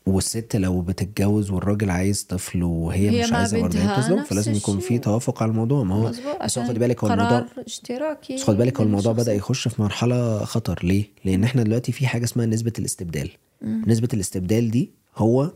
[0.05, 4.99] والست لو بتتجوز والراجل عايز طفل وهي هي مش عايزة برضه نفس فلازم يكون في.
[4.99, 6.11] توافق على الموضوع ما هو
[6.45, 9.11] بس خدي بالك هو الموضوع اشتراكي بس خد بالك هو الموضوع.
[9.13, 13.29] بدأ يخش في مرحلة خطر ليه؟ لأن إحنا دلوقتي في حاجة اسمها نسبة الاستبدال
[13.63, 15.51] نسبة الاستبدال دي هو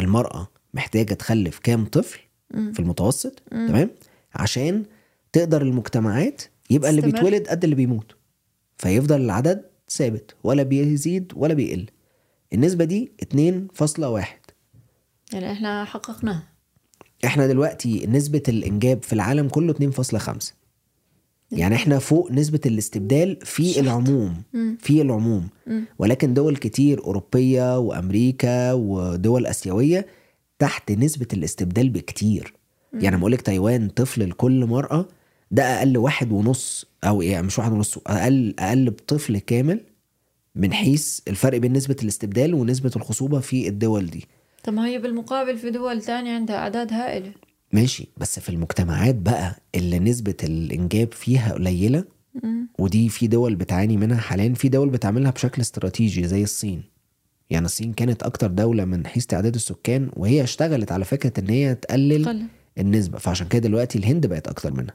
[0.00, 2.20] المرأة محتاجة تخلف كام طفل
[2.72, 3.90] في المتوسط تمام؟
[4.34, 4.84] عشان
[5.32, 7.14] تقدر المجتمعات يبقى اللي تستمر.
[7.22, 8.16] بيتولد قد اللي بيموت
[8.78, 11.86] فيفضل العدد ثابت ولا بيزيد ولا بيقل
[12.52, 14.24] النسبة دي 2.1
[15.32, 16.42] يعني إحنا حققناها
[17.24, 20.52] إحنا دلوقتي نسبة الإنجاب في العالم كله 2.5
[21.52, 23.78] يعني إحنا فوق نسبة الاستبدال في شحط.
[23.82, 24.78] العموم مم.
[24.80, 25.84] في العموم مم.
[25.98, 30.06] ولكن دول كتير أوروبية وأمريكا ودول آسيوية
[30.58, 32.54] تحت نسبة الاستبدال بكتير
[32.92, 35.08] يعني بقول لك تايوان طفل لكل مرأة
[35.50, 39.80] ده أقل واحد ونص أو يعني مش واحد ونص أقل أقل بطفل كامل
[40.56, 44.24] من حيث الفرق بين نسبة الاستبدال ونسبة الخصوبة في الدول دي.
[44.64, 47.32] طب ما هي بالمقابل في دول تانية عندها أعداد هائلة.
[47.72, 52.04] ماشي بس في المجتمعات بقى اللي نسبة الإنجاب فيها قليلة
[52.78, 56.82] ودي في دول بتعاني منها حاليا في دول بتعملها بشكل استراتيجي زي الصين.
[57.50, 61.74] يعني الصين كانت أكتر دولة من حيث تعداد السكان وهي اشتغلت على فكرة إن هي
[61.74, 62.42] تقلل قل
[62.78, 64.94] النسبة فعشان كده دلوقتي الهند بقت أكتر منها.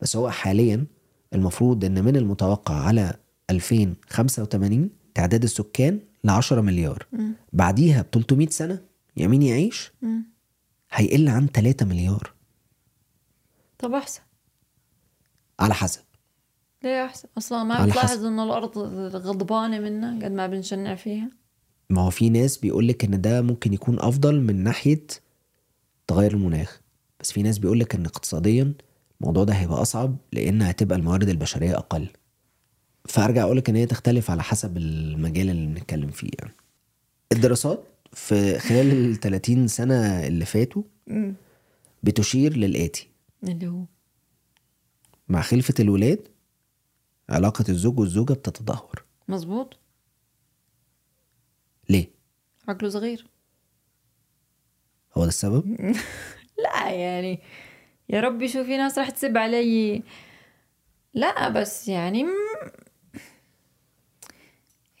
[0.00, 0.86] بس هو حاليا
[1.34, 3.14] المفروض إن من المتوقع على
[3.50, 7.06] 2085 تعداد السكان ل 10 مليار.
[7.52, 8.82] بعديها ب 300 سنة
[9.16, 9.92] يمين يعيش
[10.92, 12.32] هيقل عن 3 مليار.
[13.78, 14.20] طب أحسن.
[15.60, 16.00] على حسب.
[16.84, 18.24] ليه أحسن؟ أصلا ما بتلاحظ حسب.
[18.24, 18.78] إنه الأرض
[19.16, 21.30] غضبانة منا قد ما بنشنع فيها.
[21.90, 25.06] ما هو في ناس بيقولك إن ده ممكن يكون أفضل من ناحية
[26.06, 26.80] تغير المناخ.
[27.20, 28.74] بس في ناس بيقولك إن اقتصاديا
[29.20, 32.08] الموضوع ده هيبقى أصعب لأن هتبقى الموارد البشرية أقل.
[33.08, 36.52] فارجع اقولك إن هي تختلف على حسب المجال اللي بنتكلم فيه يعني.
[37.32, 40.82] الدراسات في خلال ال 30 سنة اللي فاتوا
[42.02, 43.08] بتشير للآتي.
[43.44, 43.84] اللي هو؟
[45.28, 46.28] مع خلفة الولاد
[47.28, 49.04] علاقة الزوج والزوجة بتتدهور.
[49.28, 49.76] مزبوط
[51.88, 52.10] ليه؟
[52.68, 53.26] عقله صغير.
[55.16, 55.76] هو ده السبب؟
[56.64, 57.40] لا يعني
[58.08, 60.02] يا ربي شو في ناس رح تسب علي.
[61.14, 62.24] لا بس يعني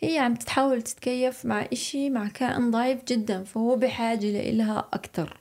[0.06, 5.40] هي عم تتحاول تتكيف مع إشي مع كائن ضعيف جدا فهو بحاجة لإلها أكتر.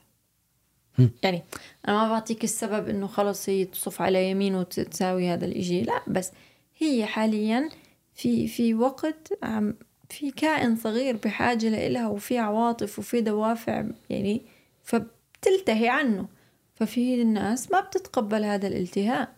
[1.24, 1.44] يعني
[1.88, 6.32] أنا ما بعطيك السبب إنه خلص هي تصف على يمين وتساوي هذا الإشي لا بس
[6.78, 7.70] هي حاليا
[8.14, 9.74] في في وقت عم
[10.10, 14.42] في كائن صغير بحاجة لإلها وفي عواطف وفي دوافع يعني
[14.84, 16.28] فبتلتهي عنه.
[16.76, 19.36] ففي الناس ما بتتقبل هذا الالتهاء.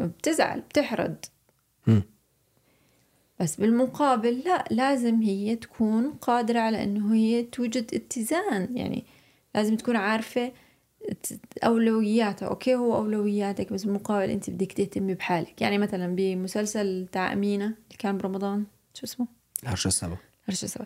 [0.00, 1.24] بتزعل بتحرد.
[3.42, 8.76] بس بالمقابل لا لازم هي تكون قادرة على إنه هي توجد اتزان.
[8.76, 9.04] يعني
[9.54, 10.52] لازم تكون عارفة
[11.64, 12.48] أولوياتها.
[12.48, 15.62] okay هو أولوياتك بس بالمقابل أنت بدك تهتمي بحالك.
[15.62, 18.64] يعني مثلا بمسلسل تاع أمينة اللي كان برمضان
[18.94, 19.26] شو اسمه؟
[19.62, 20.16] الهرشة السبع
[20.48, 20.84] هرشة سابعة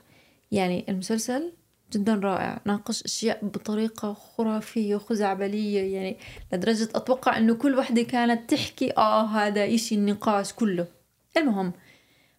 [0.53, 1.53] يعني المسلسل
[1.93, 2.61] جدا رائع.
[2.65, 5.95] ناقش أشياء بطريقة خرافية وخزعبلية.
[5.95, 6.17] يعني
[6.53, 10.87] لدرجة أتوقع أنه كل وحدة كانت تحكي آه هذا إشي النقاش كله.
[11.37, 11.73] المهم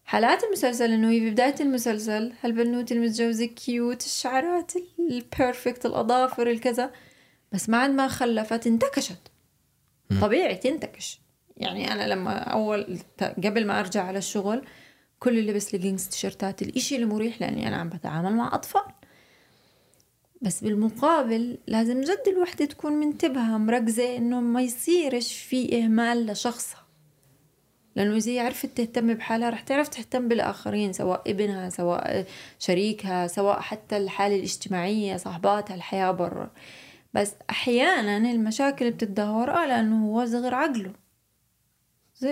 [0.07, 6.91] حالات المسلسل إنه هي في بداية المسلسل هالبنوت المتجوزة cute الشعرات ال perfect الأظافر الكذا.
[7.51, 9.19] بس بعد ما خلفت انتكشت.
[10.21, 11.21] طبيعي تنتكش.
[11.57, 12.99] يعني أنا لما أول
[13.45, 14.65] قبل ما أرجع على الشغل
[15.19, 18.91] كل اللي لبس ليجينز تيشرتات الإشي المريح لأني أنا عم بتعامل مع أطفال.
[20.41, 26.86] بس بالمقابل لازم جد الوحدة تكون منتبهة مركزة إنه ما يصيرش في إهمال لشخصها.
[27.97, 32.25] لأنه إذا هي عرفت تهتم بحالها رح تعرف تهتم بالآخرين سواء ابنها سواء
[32.59, 36.51] شريكها سواء حتى الحالة الاجتماعية صاحباتها الحياة برا.
[37.13, 40.93] بس أحيانا المشاكل بتتدهور آه لأنه هو صغر عقله.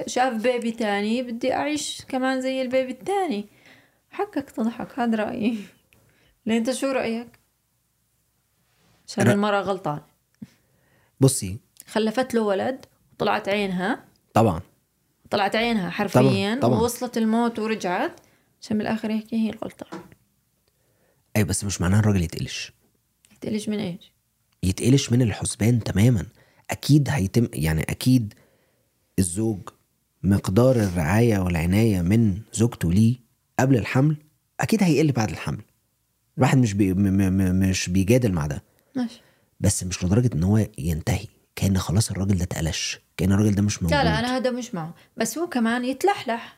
[0.08, 3.46] شاف بيبي تاني بدي أعيش كمان زي البيبي التاني.
[4.12, 5.58] حقك تضحك هذا رأيي.
[6.46, 7.40] ليه انت شو رأيك؟
[9.08, 10.00] عشان رأ- المرأة غلطان
[11.20, 11.60] بصي.
[11.88, 14.04] خلفت له ولد وطلعت عينها.
[14.34, 14.62] طبعا.
[15.36, 16.80] طلعت عينها حرفيا طبعاً.
[16.80, 18.20] ووصلت الموت ورجعت.
[18.62, 20.00] عشان بالآخر يحكي هي الغلطان
[21.36, 22.74] اي بس مش معناها الراجل يتقلش.
[23.42, 24.12] تقلش من إيش؟
[24.64, 26.26] يتقلش من الحسبان تماما.
[26.72, 28.34] أكيد هيتم يعني أكيد
[29.20, 29.60] الزوج
[30.24, 33.16] مقدار الرعاية والعناية من زوجته ليه
[33.60, 34.18] قبل الحمل
[34.60, 35.62] أكيد هيقل بعد الحمل.
[36.38, 38.64] الواحد مش بي م م مش بيجادل مع ده.
[38.96, 39.22] ماشي.
[39.60, 41.28] بس مش لدرجة إن هو ينتهي.
[41.56, 43.00] كأن خلاص الراجل ده اتقلش.
[43.18, 46.58] كأن الراجل ده مش موجود لا لا أنا هذا مش معه بس هو كمان يتلحلح.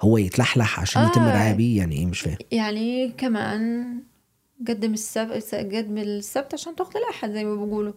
[0.00, 1.30] هو يتلحلح عشان يتم آه.
[1.30, 2.36] الرعاية بيه يعني إيه مش فاهم.
[2.52, 3.94] يعني كمان
[4.68, 7.92] قدم السبت قدم السبت عشان تاخذ الأحد زي ما بيقولوا.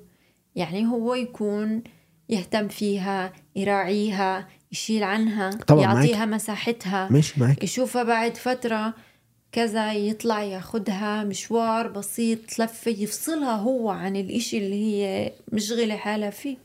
[0.55, 1.83] يعني هو يكون
[2.29, 5.81] يهتم فيها يراعيها يشيل عنها طبعاً.
[5.83, 7.63] يعطيها مساحتها ماشي معاك.
[7.63, 8.93] يشوفها بعد فترة
[9.51, 16.57] كذا يطلع ياخدها مشوار بسيط لفة يفصلها هو عن الإشي اللي هي مشغلة حالها فيه.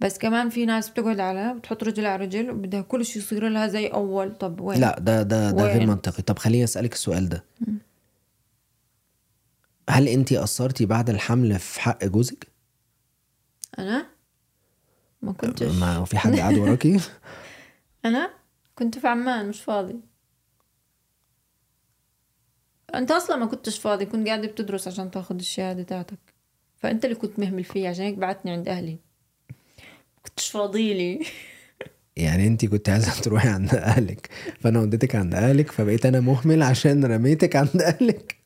[0.00, 3.66] بس كمان في ناس بتقعد على بتحط رجل على رجل وبدها كل شيء يصير لها
[3.66, 4.34] زي أول.
[4.34, 6.22] طب وين؟ لا ده ده ده غير؟ منطقي.
[6.22, 7.44] طب خليني أسألك السؤال ده.
[9.90, 12.46] هل انت قصرتي بعد الحمل في حق جوزك؟
[13.78, 14.06] أنا؟
[15.22, 15.62] ما كنتش.
[15.80, 17.00] ما في حد قاعد وراكي؟
[18.04, 18.30] أنا؟
[18.74, 20.00] كنت في عمان مش فاضي.
[22.94, 26.18] أنت أصلا ما كنتش فاضي كنت قاعد بتدرس عشان تاخذ الشهادة تاعتك
[26.76, 28.98] فأنت اللي كنت مهمل فيه عشان هيك بعتني عند أهلي.
[30.28, 31.26] كنتش فاضي لي
[32.16, 37.04] يعني انت كنت عايزة تروحي عند أهلك فأنا وديتك عند أهلك فبقيت أنا مهمل عشان
[37.04, 38.36] رميتك عند أهلك.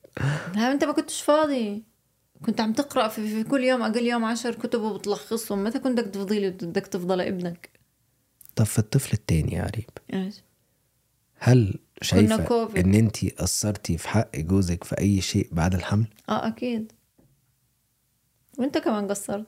[0.54, 1.82] لا انت ما كنتش فاضي.
[2.44, 5.64] كنت عم تقرأ في, في كل يوم أقل يوم عشر كتب وبتلخصهم.
[5.64, 7.70] متى كنت بدك تفضي بدك تفضل ابنك؟
[8.56, 10.34] طب في الطفل التاني يا عريب إيش
[11.38, 12.86] هل شايفة كوفيد.
[12.86, 16.92] إن انت قصرتي في حق جوزك في أي شيء بعد الحمل؟ آه أكيد.
[18.58, 19.46] وأنت كمان قصرت.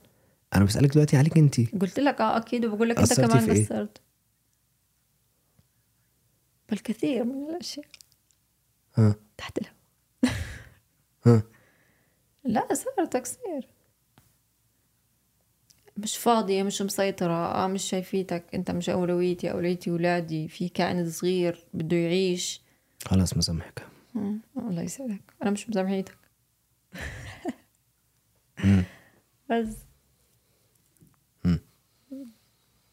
[0.55, 1.61] أنا بسألك دلوقتي عليك انت.
[1.83, 4.01] قلت لك آه أكيد وبقول لك أنت كمان في إيه؟ قصرت
[6.69, 7.87] بالكثير من الأشياء.
[8.95, 9.15] ها.
[9.37, 9.77] تحت الهواء.
[11.27, 11.43] ها.
[12.45, 13.69] لا صار تقصير
[15.97, 18.45] مش فاضية مش مسيطرة آه مش شايفيتك.
[18.55, 20.49] أنت مش أولويتي أولويتي ولادي.
[20.49, 22.63] في كائن صغير بده يعيش.
[23.07, 23.87] خلاص مسامحك.
[24.57, 25.21] الله يسعدك.
[25.43, 26.17] أنا مش مسامحيتك.
[29.51, 29.77] بس.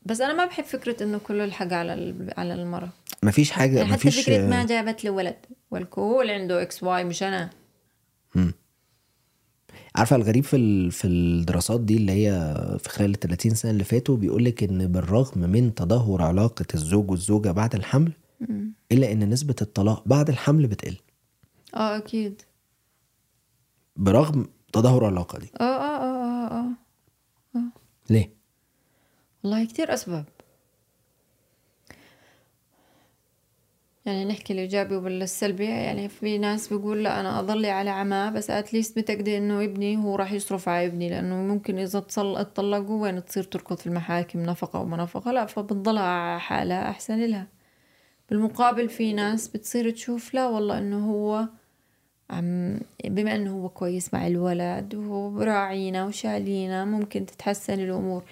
[0.02, 2.90] بس أنا ما بحب فكرة إنه كله الحق على على المرة
[3.24, 5.36] مفيش حاجة يعني حتى مفيش فكرة ما جابت لي ولد
[5.72, 7.50] والكل عنده XY مش أنا.
[9.96, 12.32] عارفة الغريب في ال- في الدراسات دي اللي هي
[12.80, 17.12] في خلال ال 30 سنة اللي فاتوا بيقول لك إن بالرغم من تدهور علاقة الزوج
[17.12, 18.12] والزوجة بعد الحمل
[18.92, 20.98] إلا إن نسبة الطلاق بعد الحمل بتقل.
[21.76, 22.42] آه أكيد.
[23.96, 25.52] برغم تدهور العلاقة دي.
[25.60, 26.66] آه آه آه آه,
[27.56, 27.60] آه.
[28.10, 28.39] ليه؟
[29.44, 30.26] والله كتير أسباب.
[34.06, 38.50] يعني نحكي الإيجابي ولا السلبي يعني في ناس بيقول لا أنا أضلي على عماه بس
[38.50, 43.44] أتليست متأكدة إنه ابني هو راح يصرف على ابني لأنه ممكن إذا اتطلقوا وين تصير
[43.44, 47.48] تركض في المحاكم نفقة وما نفقة لا فبتضلها على حالها أحسن لها.
[48.30, 51.48] بالمقابل في ناس بتصير تشوف لا والله إنه هو
[52.30, 58.24] عم بما إنه هو كويس مع الولد وهو براعينا وشالينا ممكن تتحسن الأمور.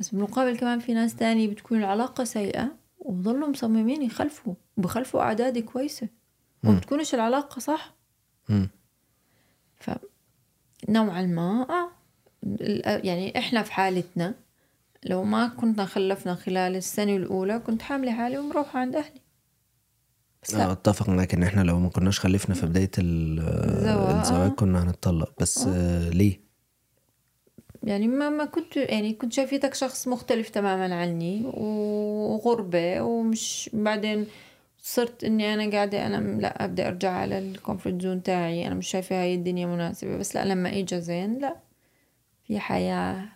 [0.00, 6.08] بس بالمقابل كمان في ناس تاني بتكون العلاقة سيئة وبضلوا مصممين يخلفوا وبخلفوا أعداد كويسة
[6.64, 7.94] وما بتكونش العلاقة صح.
[9.76, 9.90] ف
[10.88, 11.90] نوعا ما آه
[13.04, 14.34] يعني إحنا في حالتنا
[15.04, 19.20] لو ما كنا خلفنا خلال السنة الأولى كنت حاملة حالي ومروحة عند أهلي.
[20.42, 20.72] بس آه، لا.
[20.72, 23.40] اتفق معاك ان إحنا لو ما كناش خلفنا في بداية ال-
[24.20, 24.54] الزواج، آه.
[24.54, 25.32] كنا هنتطلق.
[25.40, 26.40] بس آه ليه؟
[27.84, 34.26] يعني ما ما كنت يعني كنت شايفيتك شخص مختلف تماما عني وغربة ومش بعدين
[34.82, 38.66] صرت إني أنا قاعدة أنا لا أبدأ أرجع على ال comfort zone تاعي.
[38.66, 40.16] أنا مش شايفة هاي الدنيا مناسبة.
[40.16, 41.56] بس لا لما اجى زين لا.
[42.46, 43.28] في حياة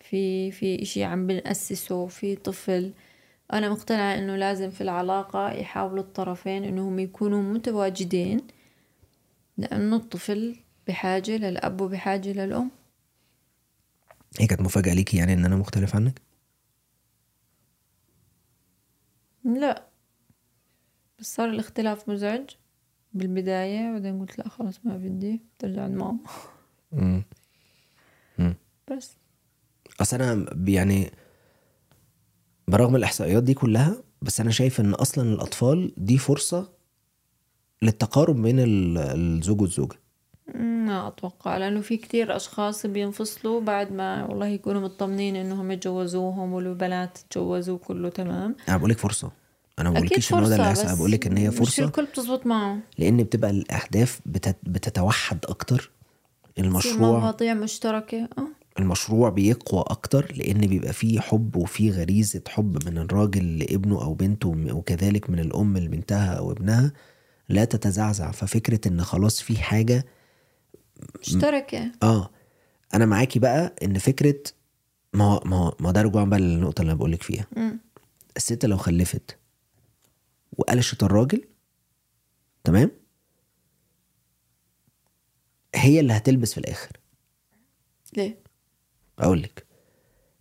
[0.00, 2.92] في في إشي عم بنأسسه في طفل.
[3.52, 8.40] أنا مقتنعة إنه لازم في العلاقة يحاولوا الطرفين إنهم يكونوا متواجدين
[9.58, 10.56] لأنه الطفل
[10.88, 12.70] بحاجة للأب وبحاجة للأم.
[14.40, 16.22] هي كانت مفاجأة ليكي يعني إن أنا مختلف عنك؟
[19.44, 19.86] لا.
[21.18, 22.50] بس صار الاختلاف مزعج
[23.12, 26.18] بالبداية بعدين قلت لا خلاص ما بدي ترجع عند ماما.
[26.92, 28.54] مم.
[28.90, 29.16] بس.
[30.00, 31.10] اصل أنا يعني
[32.68, 36.72] برغم الإحصائيات دي كلها بس أنا شايف إن أصلا الأطفال دي فرصة
[37.82, 39.96] للتقارب بين ال- الزوج والزوجة.
[40.86, 47.18] ما أتوقع لأنه في كتير أشخاص بينفصلوا بعد ما والله يكونوا مطمنين إنهم يتجوزوهم والبنات
[47.30, 48.56] تجوزوا كله تمام.
[48.68, 49.30] أنا بقول لك فرصة.
[49.78, 51.48] أنا ما أكيد بقولكيش ان هو ده اللي فرصة هيحصل بس بقول لك إن هي
[51.48, 51.84] مش فرصة.
[51.84, 52.78] الكل بتزبط معه.
[52.98, 54.56] لأن بتبقى الأهداف بتت...
[54.62, 55.90] بتتوحد أكتر.
[56.54, 58.46] في المشروع مواضيع مشتركة آه.
[58.78, 64.48] المشروع بيقوى أكتر لأن بيبقى فيه حب وفيه غريزة حب من الراجل لابنه أو بنته
[64.72, 66.92] وكذلك من الأم لبنتها أو ابنها
[67.48, 68.30] لا تتزعزع.
[68.30, 70.04] ففكرة إن خلاص في حاجة
[71.20, 72.30] مشتركة آه.
[72.94, 74.40] أنا معاكي بقى إن فكرة
[75.12, 77.46] ما هو ما هو ما ده رجوعا بقى للنقطة اللي أنا بقولك فيها.
[77.56, 77.80] مم.
[78.36, 79.38] الست لو خلفت
[80.58, 81.44] وقلشت الراجل
[82.64, 82.90] تمام؟
[85.74, 86.90] هي اللي هتلبس في الآخر.
[88.16, 88.38] ليه؟
[89.18, 89.66] أقول لك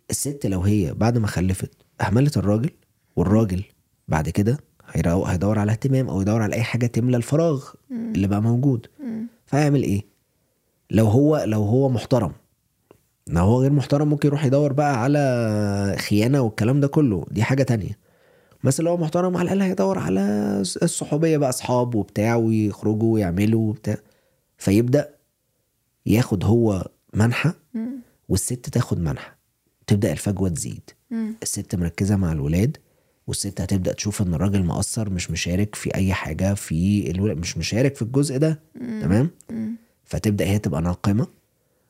[0.10, 2.70] الست لو هي بعد ما خلفت أهملت الراجل
[3.16, 3.64] والراجل
[4.08, 4.58] بعد كده
[4.94, 8.88] هيدور على اهتمام أو يدور على أي حاجة تملى الفراغ اللي بقى موجود.
[9.46, 10.13] فهيعمل إيه؟
[10.94, 12.32] لو هو لو هو محترم.
[13.28, 17.26] لو هو غير محترم ممكن يروح يدور بقى على خيانة والكلام ده كله.
[17.32, 17.98] دي حاجة تانية.
[18.64, 20.22] بس لو هو محترم على الأقل هيدور على
[20.62, 23.98] الصحوبية بقى أصحاب وبتاع ويخرجوا ويعملوا وبتاع.
[24.58, 25.10] فيبدأ
[26.06, 27.52] ياخد هو منحى
[28.30, 29.32] والست تاخد منحى
[29.88, 30.90] تبدأ الفجوة تزيد.
[31.44, 32.78] الست مركزة مع الولاد
[33.28, 37.96] والست هتبدأ تشوف إن الراجل مقصر مش مشارك في أي حاجة في الولاد مش مشارك
[37.96, 38.60] في الجزء ده.
[39.02, 39.30] تمام؟
[40.06, 41.28] فتبدأ هي تبقى ناقمة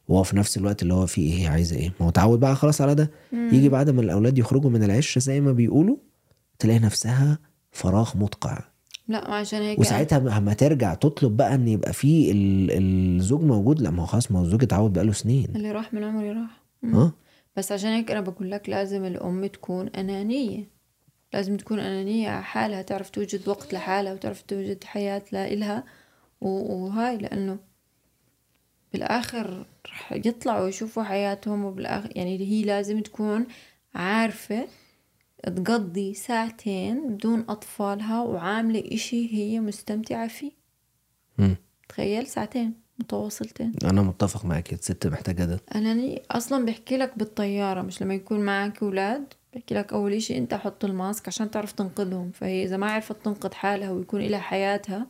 [0.07, 2.55] وهو في نفس الوقت اللي هو فيه إيه هي عايزة إيه؟ ما هو اتعود بقى
[2.55, 3.11] خلاص على ده.
[3.34, 5.97] يجي بعد ما الأولاد يخرجوا من العش زي ما بيقولوا
[6.59, 7.39] تلاقي نفسها
[7.72, 8.59] فراغ مدقع
[9.07, 13.89] لا عشان هيك وساعتها لما ترجع تطلب بقى إن يبقى في ال- الزوج موجود لا
[13.89, 15.47] ما هو خلاص ما هو الزوج اتعود بقاله سنين.
[15.55, 16.95] اللي راح من عمري راح مم.
[16.95, 17.14] آه.
[17.57, 20.64] بس عشان هيك أنا بقول لك لازم الأم تكون أنانية.
[21.34, 25.84] لازم تكون أنانية على حالها تعرف توجد وقت لحالها وتعرف توجد حياة لإلها
[26.41, 27.57] وهاي لأنه
[28.93, 33.45] بالآخر رح يطلعوا يشوفوا حياتهم وبالاخر يعني هي لازم تكون
[33.95, 34.67] عارفة
[35.43, 40.51] تقضي ساعتين بدون أطفالها وعاملة إشي هي مستمتعة فيه.
[41.37, 41.55] مم.
[41.89, 43.71] تخيل ساعتين متواصلتين.
[43.83, 45.59] أنا متفق معاك الست محتاجة ده.
[45.75, 50.53] أنا أصلا بحكي لك بالطيارة مش لما يكون معك أولاد بحكي لك أول إشي أنت
[50.53, 52.31] حط الماسك عشان تعرف تنقذهم.
[52.31, 55.07] فهي إذا ما عرفت تنقذ حالها ويكون لها حياتها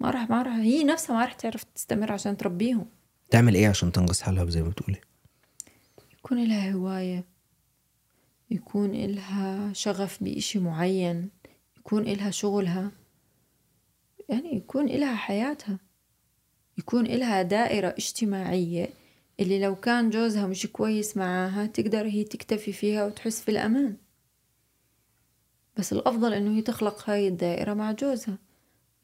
[0.00, 2.86] ما راح ما راح هي نفسها ما راح تعرف تستمر عشان تربيهم.
[3.30, 5.00] تعمل إيه عشان تنقذ حالها زي ما بتقولي؟
[6.12, 7.24] يكون لها هواية.
[8.50, 11.30] يكون إلها شغف بإشي معين.
[11.78, 12.92] يكون إلها شغلها.
[14.28, 15.78] يعني يكون إلها حياتها.
[16.78, 18.88] يكون إلها دائرة اجتماعية
[19.40, 23.96] اللي لو كان جوزها مش كويس معاها تقدر هي تكتفي فيها وتحس في الأمان.
[25.76, 28.38] بس الأفضل إنه هي تخلق هاي الدائرة مع جوزها.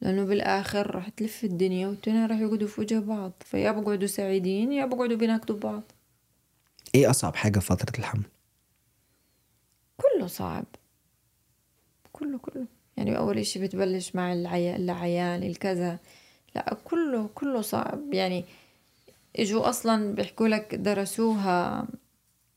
[0.01, 3.31] لأنه بالآخر راح تلف الدنيا والتنين راح يقعدوا في وجه بعض.
[3.45, 5.83] فيا بقعدوا سعيدين يا بقعدوا بيناقضوا بعض.
[6.95, 8.23] إيه أصعب حاجة في فترة الحمل؟
[9.97, 10.65] كله صعب.
[12.13, 12.65] كله كله.
[12.97, 14.75] يعني أول إشي بتبلش مع العي...
[14.75, 15.99] العيان الكذا.
[16.55, 18.13] لا كله كله صعب.
[18.13, 18.45] يعني
[19.35, 21.87] إجوا أصلا بيحكوا لك درسوها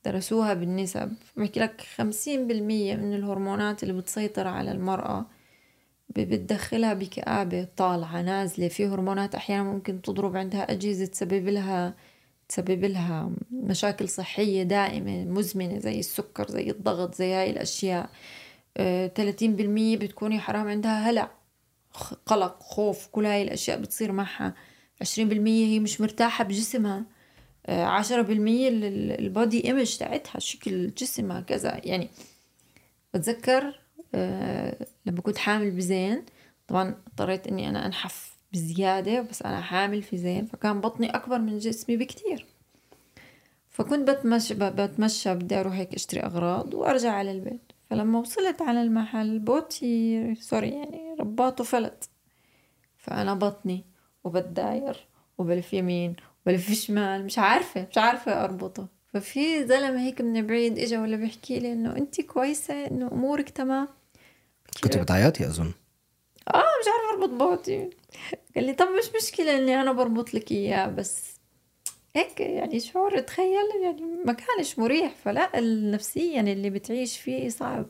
[0.05, 1.12] درسوها بالنسب.
[1.36, 5.26] بحكي لك خمسين بالمية من الهرمونات اللي بتسيطر على المرأة
[6.16, 11.94] بتدخلها بكآبة طالعة نازلة في هرمونات أحيانا ممكن تضرب عندها أجهزة تسبب لها
[12.48, 18.11] تسبب لها مشاكل صحية دائمة مزمنة زي السكر زي الضغط زي هاي الأشياء.
[19.14, 21.30] ثلاثين بالمية بتكوني حرام عندها هلع
[22.26, 24.54] قلق خوف كل هاي الأشياء بتصير معها.
[25.00, 27.04] عشرين بالمية هي مش مرتاحة بجسمها.
[27.66, 31.80] آه، عشرة بالمية ال- ال- ال body image تاعتها شكل جسمها كذا.
[31.84, 32.08] يعني
[33.14, 33.80] بتذكر
[34.14, 36.24] آه، لما كنت حامل بزين
[36.68, 41.58] طبعا اضطريت إني أنا أنحف بزيادة بس أنا حامل في زين فكان بطني أكبر من
[41.58, 42.46] جسمي بكتير.
[43.68, 47.72] فكنت بتمشى بتمشى بدي أروح هيك أشتري أغراض وأرجع على البيت.
[47.90, 52.08] فلما وصلت على المحل بوتي sorry يعني رباطه فلت.
[52.98, 53.84] فأنا بطني
[54.24, 55.06] وبتداير
[55.38, 58.88] وبلف يمين وبلف شمال مش عارفة مش عارفة أربطه.
[59.06, 63.88] ففي زلمة هيك من بعيد إجا ولا بيحكي لي إنه انت كويسة إنه أمورك تمام.
[64.84, 65.72] كنت بتعيطي أظن.
[66.48, 67.90] آه مش عارفة أربط بوتي.
[68.54, 71.22] قال لي طب مش مشكلة إني أنا بربط لك إياه بس
[72.16, 75.14] هيك يعني شعور تخيل يعني ما كانش مريح.
[75.24, 77.86] فلا النفسيا يعني اللي بتعيش فيه صعب.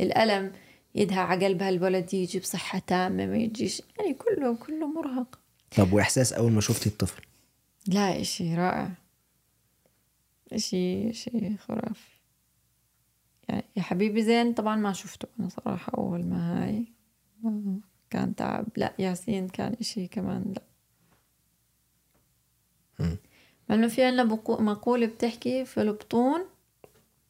[0.00, 0.52] الألم
[0.94, 3.82] يدها على قلبها الولد يجي بصحة تامة ما يجيش.
[3.98, 5.38] يعني كله كله مرهق.
[5.76, 7.22] طب وإحساس أول ما شفتي الطفل؟
[7.86, 8.90] لا إشي رائع.
[10.52, 12.17] إشي إشي خرافي.
[13.48, 16.84] يعني يا حبيبي زين طبعا ما شفته أنا صراحة أول ما هاي.
[18.10, 18.66] كان تعب.
[18.76, 20.62] لا ياسين كان إشي كمان لا.
[23.68, 26.40] مع إنه في عنا مقولة بتحكي في البطون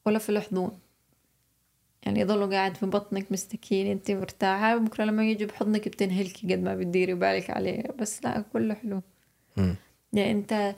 [0.05, 0.79] ولا في الحضون.
[2.03, 6.75] يعني يضلوا قاعد في بطنك مستكين أنت مرتاحة وبكرة لما يجي بحضنك بتنهلكي قد ما
[6.75, 7.83] بتديري بالك عليه.
[7.99, 9.01] بس لا كله حلو.
[10.13, 10.75] يعني أنت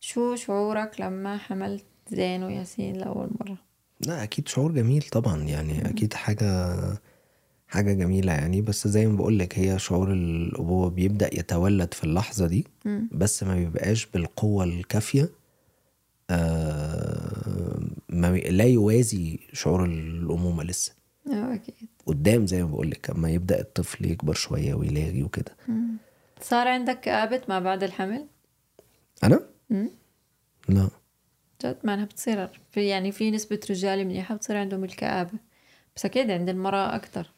[0.00, 3.65] شو شعورك لما حملت زين وياسين لأول مرة؟
[4.00, 6.76] لا أكيد شعور جميل طبعا يعني أكيد حاجة
[7.68, 12.46] حاجة جميلة يعني بس زي ما بقول لك هي شعور الأبوة بيبدأ يتولد في اللحظة
[12.46, 12.66] دي.
[13.12, 15.30] بس ما بيبقاش بالقوة الكافية
[16.30, 20.92] آه ما لا يوازي شعور الأمومة لسه
[21.32, 21.74] آه أكيد
[22.06, 25.56] قدام زي ما بقول لك أما يبدأ الطفل يكبر شوية ويلاغي وكده.
[26.40, 28.26] صار عندك كآبة ما بعد الحمل؟
[29.24, 29.40] أنا
[29.70, 29.90] مم.
[30.68, 30.88] لا
[31.64, 32.48] جد معناها بتصير.
[32.70, 35.38] في يعني في نسبة رجال منيحة بتصير عندهم الكآبة.
[35.96, 37.30] بس أكيد عند المرأة أكتر.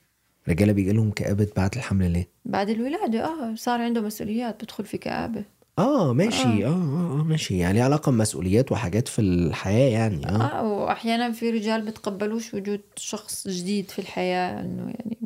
[0.49, 3.25] رجاله بيجي لهم كآبة بعد الحمل ليه؟ بعد الولادة.
[3.25, 4.65] آه صار عنده مسؤوليات.
[4.65, 5.45] بدخل في كآبة.
[5.79, 6.67] آه ماشي.
[6.67, 6.69] آه.
[6.69, 7.59] آه, آه ماشي.
[7.59, 10.27] يعني ليه علاقة بمسؤوليات وحاجات في الحياة يعني.
[10.27, 14.61] آه, آه وأحيانا في رجال بتقبلوش وجود شخص جديد في الحياة.
[14.61, 15.19] إنه يعني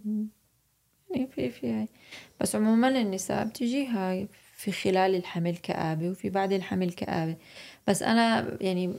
[1.10, 1.88] يعني في في هاي.
[2.40, 4.26] بس عموما النساء بتجيها
[4.56, 7.36] في خلال الحمل كآبة وفي بعد الحمل كآبة.
[7.88, 8.92] بس أنا يعني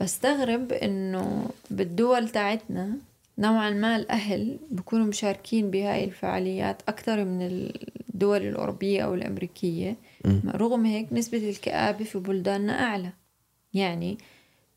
[0.00, 2.96] بستغرب إنه بالدول تاعتنا
[3.38, 7.42] نوعا ما الأهل بيكونوا مشاركين بهاي الفعاليات أكثر من
[8.14, 9.96] الدول الأوروبية أو الأمريكية.
[10.24, 10.42] مم.
[10.46, 13.12] رغم هيك نسبة الكآبة في بلداننا أعلى.
[13.74, 14.18] يعني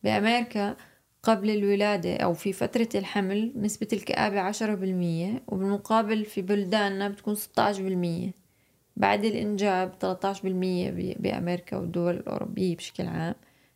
[0.04, 0.76] بأمريكا
[1.24, 7.62] قبل الولادة أو في فترة الحمل نسبة الكآبة عشرة بالمية وبالمقابل في بلداننا بتكون ستة
[7.62, 8.32] عشر بالمية.
[8.96, 13.36] بعد الإنجاب 13% بأمريكا والدول الأوروبية بشكل عام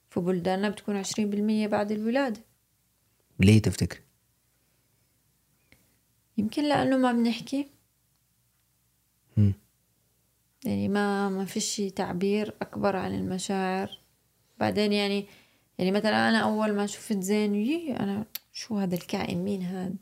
[0.09, 1.07] في بلداننا بتكون 20%
[1.67, 2.39] بعد الولادة.
[3.39, 3.99] ليه تفتكر؟
[6.37, 7.67] يمكن لأنه ما بنحكي.
[10.65, 13.99] يعني ما ما فيش تعبير أكبر عن المشاعر.
[14.59, 15.27] بعدين يعني
[15.77, 19.93] يعني مثلا أنا أول ما شفت زين يي أنا شو هذا الكائن؟ مين هذا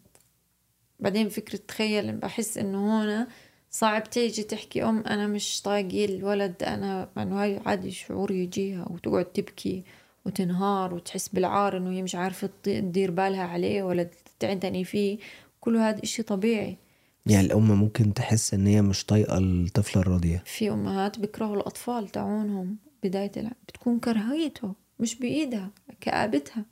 [0.99, 3.27] بعدين فكرة تخيل بحس إنه هون
[3.75, 9.25] صعب تيجي تحكي أم أنا مش طايقة الولد أنا إنه هاي عادي شعور يجيها وتقعد
[9.25, 9.83] تبكي
[10.25, 14.09] وتنهار وتحس بالعار إنه هي مش عارفة تدير بالها عليه ولا
[14.39, 15.17] تعتني فيه.
[15.59, 16.77] كله هذا إشي طبيعي.
[17.25, 22.77] يعني الأم ممكن تحس إن هي مش طايقة الطفلة الرضيع في أمهات بيكرهوا الأطفال تاعونهم
[23.03, 25.71] بداية العام بتكون كراهيته مش بإيدها
[26.01, 26.65] كآبتها.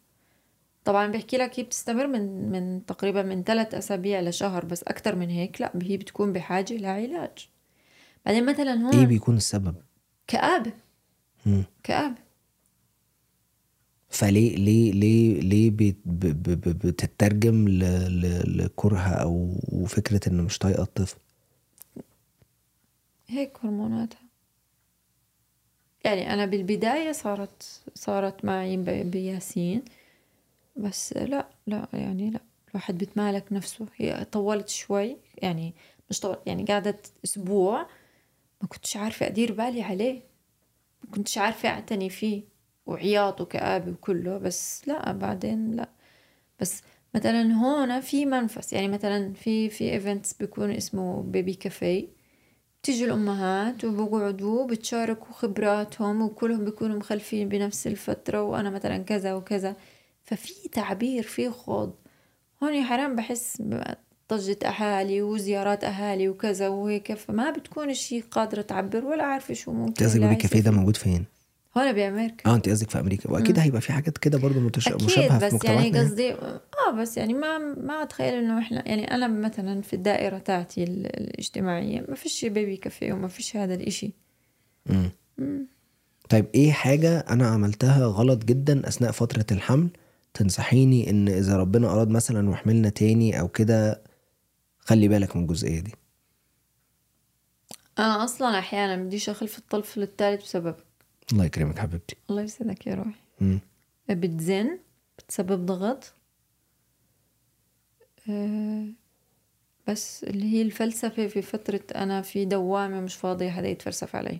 [0.86, 5.30] طبعا بحكي لك هي بتستمر من من تقريبا من ثلاث أسابيع لشهر بس أكثر من
[5.30, 7.50] هيك لا هي بتكون بحاجة لعلاج
[8.26, 9.76] بعدين مثلا هون إيه بيكون السبب؟
[11.46, 11.64] مم.
[11.84, 12.16] كآبة.
[14.10, 15.72] فليه ليه ليه ليه
[16.84, 19.56] بتترجم ل- ل- لكره أو
[19.88, 21.18] فكره إنه مش طايقة الطفل؟
[23.28, 24.20] هيك هرموناتها.
[26.06, 29.84] يعني أنا بالبداية صارت صارت معي بياسين.
[30.76, 32.40] بس لا لا يعني لا.
[32.70, 33.86] الواحد بتمالك نفسه.
[33.96, 35.74] هي طولت شوي يعني
[36.10, 37.88] مش طول يعني قعدت أسبوع
[38.62, 40.24] ما كنتش عارفة أدير بالي عليه.
[41.04, 42.44] ما كنتش عارفة أعتني فيه
[42.86, 44.38] وعياط وكآبة وكله.
[44.38, 45.90] بس لا بعدين لا.
[46.62, 46.82] بس
[47.16, 52.08] مثلا هون في منفس يعني مثلا في في events بيكون اسمه baby café
[52.84, 59.76] بتيجي الأمهات وبقعدوا بتشاركوا خبراتهم وكلهم بيكونوا مخلفين بنفس الفترة وأنا مثلا كذا وكذا.
[60.24, 61.94] ففي تعبير في خوض.
[62.64, 63.62] هون حرام بحس
[64.34, 69.88] ضجة أهالي وزيارات أهالي وكذا وهيك فما بتكون شيء قادرة تعبر ولا عارفة شو ممكن
[69.88, 70.72] انت قصدك اللي baby café عايشة ده.
[70.78, 71.26] موجود فين؟
[71.78, 72.50] هون بأمريكا.
[72.52, 73.32] آه انت قصدك في أمريكا.
[73.32, 74.88] وأكيد هيبقى في حاجات كده برضه متش...
[74.88, 76.10] أكيد مشابهة في بس يعني مجتمعاتنا يعني.
[76.10, 76.34] قصدي
[76.88, 81.06] آه بس يعني ما ما أتخيل إنه إحنا يعني أنا مثلا في الدائرة تاعتي ال-
[81.22, 84.14] الاجتماعية ما فيش بيبي كافيه وما فيش هذا الإشي.
[84.86, 85.68] مم.
[86.30, 89.88] طيب إيه حاجة أنا عملتها غلط جدا أثناء فترة الحمل؟
[90.34, 94.04] تنصحيني إن إذا ربنا أراد مثلا وحملنا تاني أو كده
[94.80, 95.94] خلي بالك من الجزئية دي.
[98.00, 100.86] أنا أصلا أحيانا بديش أخلف الطفل الثالث بسببك.
[101.32, 102.16] الله يكرمك حبيبتي.
[102.30, 103.60] الله يسعدك يا روحي.
[104.10, 104.80] بتزن
[105.18, 106.14] بتسبب ضغط.
[108.30, 108.86] آه،
[109.88, 114.40] بس اللي هي الفلسفة في فترة أنا في دوامة مش فاضية حدا يتفلسف علي.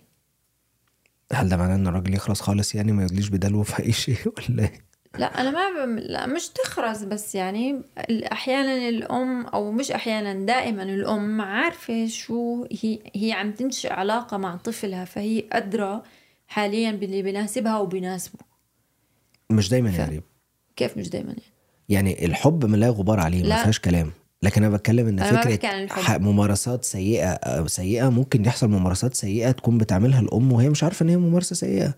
[1.32, 4.16] هل ده معناه إن الراجل يخلص خالص يعني ما يدليش بدلوه في أي شيء
[4.48, 4.83] ولا إيه؟
[5.18, 5.98] لا أنا ما بم...
[5.98, 12.66] لا مش تخرس بس يعني ال- أحيانا الأم أو مش أحيانا دائما الأم عارفة شو
[12.82, 16.02] هي هي عم تنشئ علاقة مع طفلها فهي أدرى
[16.48, 18.38] حاليا باللي بيناسبها وبيناسبه
[19.50, 20.22] مش دايما ف- يا ريم
[20.76, 21.42] كيف مش دايما يعني؟
[21.88, 23.62] يعني الحب ما لا غبار عليه ما لا.
[23.62, 24.10] فيهاش كلام.
[24.42, 29.50] لكن أنا بتكلم إن أنا ما فكرة ممارسات سيئة أو سيئة ممكن يحصل ممارسات سيئة
[29.50, 31.94] تكون بتعملها الأم وهي مش عارفة إن هي ممارسة سيئة.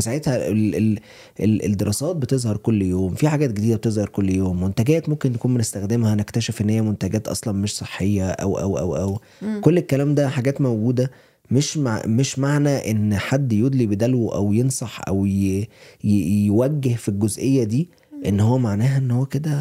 [0.00, 0.98] فساعتها ال ال
[1.40, 6.14] ال الدراسات بتظهر كل يوم في حاجات جديدة بتظهر كل يوم منتجات ممكن نكون بنستخدمها
[6.14, 9.20] نكتشف إن هي منتجات أصلا مش صحية أو أو أو أو.
[9.60, 11.10] كل الكلام ده حاجات موجودة
[11.50, 15.68] مش مع مش معنى إن حد يدلي بدلو أو ينصح أو ي
[16.04, 17.88] ي يوجه في الجزئية دي
[18.26, 19.60] إن هو معناها إن هو كده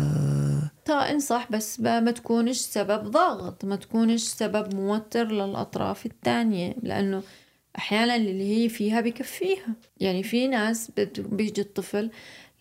[0.85, 7.21] طيب انصح بس ب- ما تكونش سبب ضاغط ما تكونش سبب موتر للأطراف الثانية لأنه
[7.78, 9.75] أحيانا اللي هي فيها بكفيها.
[9.99, 12.11] يعني في ناس بيجي الطفل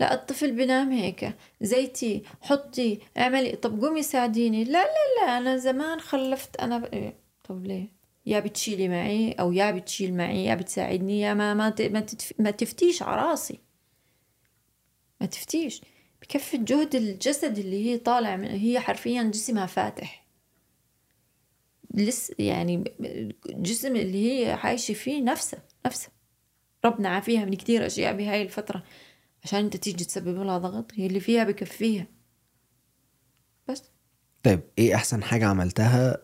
[0.00, 1.32] لا الطفل بنام هيك.
[1.60, 3.52] زيتي حطي اعملي.
[3.52, 4.64] طب قومي ساعديني.
[4.64, 6.84] لا لا لا أنا زمان خلفت أنا ب...
[6.84, 7.14] إيه،
[7.48, 7.88] طب ليه؟
[8.26, 12.32] يا بتشيلي معي أو يا بتشيل معي يا بتساعدني يا ما ما ما, تتف...
[12.38, 13.58] ما تفتيش على راسي.
[15.20, 15.82] ما تفتيش.
[16.22, 20.25] بكفي الجهد الجسد اللي هي طالع من هي حرفيا جسمها فاتح.
[21.96, 22.84] لس يعني
[23.48, 26.10] جسم اللي هي عايشة فيه نفسها نفسها.
[26.84, 28.82] ربنا عافيها من كتير أشياء بهاي الفترة
[29.44, 32.06] عشان أنت تيجي تسبب لها ضغط هي اللي فيها بكفيها.
[33.68, 33.82] بس.
[34.42, 36.18] طيب إيه أحسن حاجة عملتها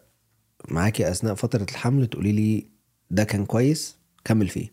[0.69, 2.67] معاكي أثناء فترة الحمل؟ تقولي لي
[3.11, 4.69] ده كان كويس كمل فيه.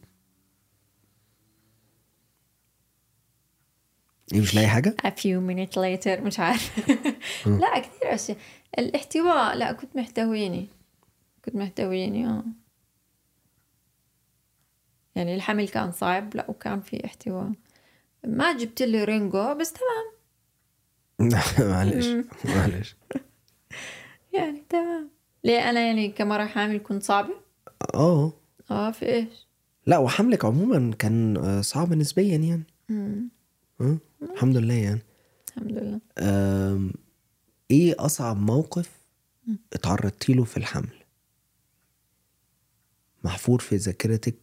[4.34, 6.94] إيه مش لاقي حاجة؟ A few minutes later مش عارفة.
[7.62, 8.38] لا كثير أشياء.
[8.80, 10.68] الاحتواء لا كنت محتويني.
[11.46, 12.44] كنت محتويني آه
[15.16, 17.52] يعني الحمل كان صعب لا وكان في احتواء
[18.24, 20.20] ما جبت لي رينجو بس تمام.
[21.70, 22.08] معلش
[22.46, 22.96] معلش
[24.34, 25.10] يعني تمام.
[25.44, 27.34] ليه؟ أنا يعني كمرة حامل كنت صعبة؟
[27.96, 28.34] آه
[28.72, 29.48] آه في إيش؟
[29.86, 32.64] لا وحملك عموما كان آه، صعب نسبيا يعني.
[32.90, 33.30] مم.
[33.82, 35.02] آه، الحمد لله يعني.
[35.48, 36.00] الحمد لله.
[37.72, 39.00] إيه أصعب موقف
[39.74, 40.99] اتعرضتي له في الحمل؟
[43.24, 44.36] محفور في ذاكرتك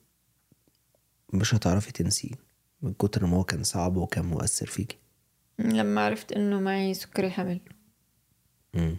[1.33, 2.35] مش هتعرفي تنسيه
[2.83, 4.99] من كتر ما هو كان صعب وكان مؤثر فيكي.
[5.59, 7.61] لما عرفت إنه معي سكري حمل
[8.75, 8.97] مم.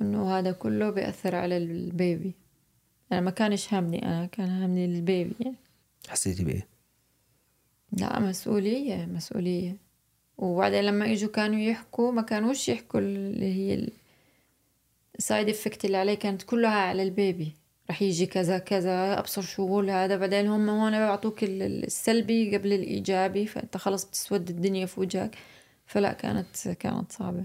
[0.00, 2.34] إنه هذا كله بيأثر على ال baby.
[3.12, 5.56] أنا ما كانش هامني أنا كان هامني ال baby يعني.
[6.08, 6.68] حسيتي بإيه؟
[7.92, 9.76] لا مسؤولية مسؤولية.
[10.38, 13.88] وبعدين لما إجوا كانوا يحكوا ما كانوش يحكوا اللي هي
[15.18, 17.52] ال side effect اللي عليه كانت كلها على ال baby
[17.90, 22.72] رح يجي كذا كذا أبصر شغل هذا بعدين هم هون بيعطوك ال- ال- السلبي قبل
[22.72, 25.36] الإيجابي فأنت خلص بتسود الدنيا في وجهك
[25.86, 27.44] فلا كانت كانت صعبة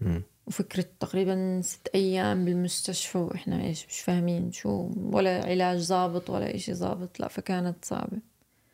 [0.00, 0.22] مم.
[0.46, 6.74] وفكرة تقريبا ست أيام بالمستشفى وإحنا إيش مش فاهمين شو ولا علاج ظابط ولا إشي
[6.74, 8.18] ظابط لا فكانت صعبة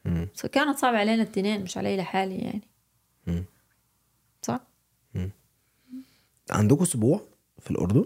[0.05, 0.29] مم.
[0.53, 2.63] كانت صعبة علينا التنين مش علي لحالي يعني
[3.27, 3.45] مم.
[4.43, 4.61] صح؟
[6.51, 7.21] عندكم أسبوع
[7.61, 8.05] في الأردن؟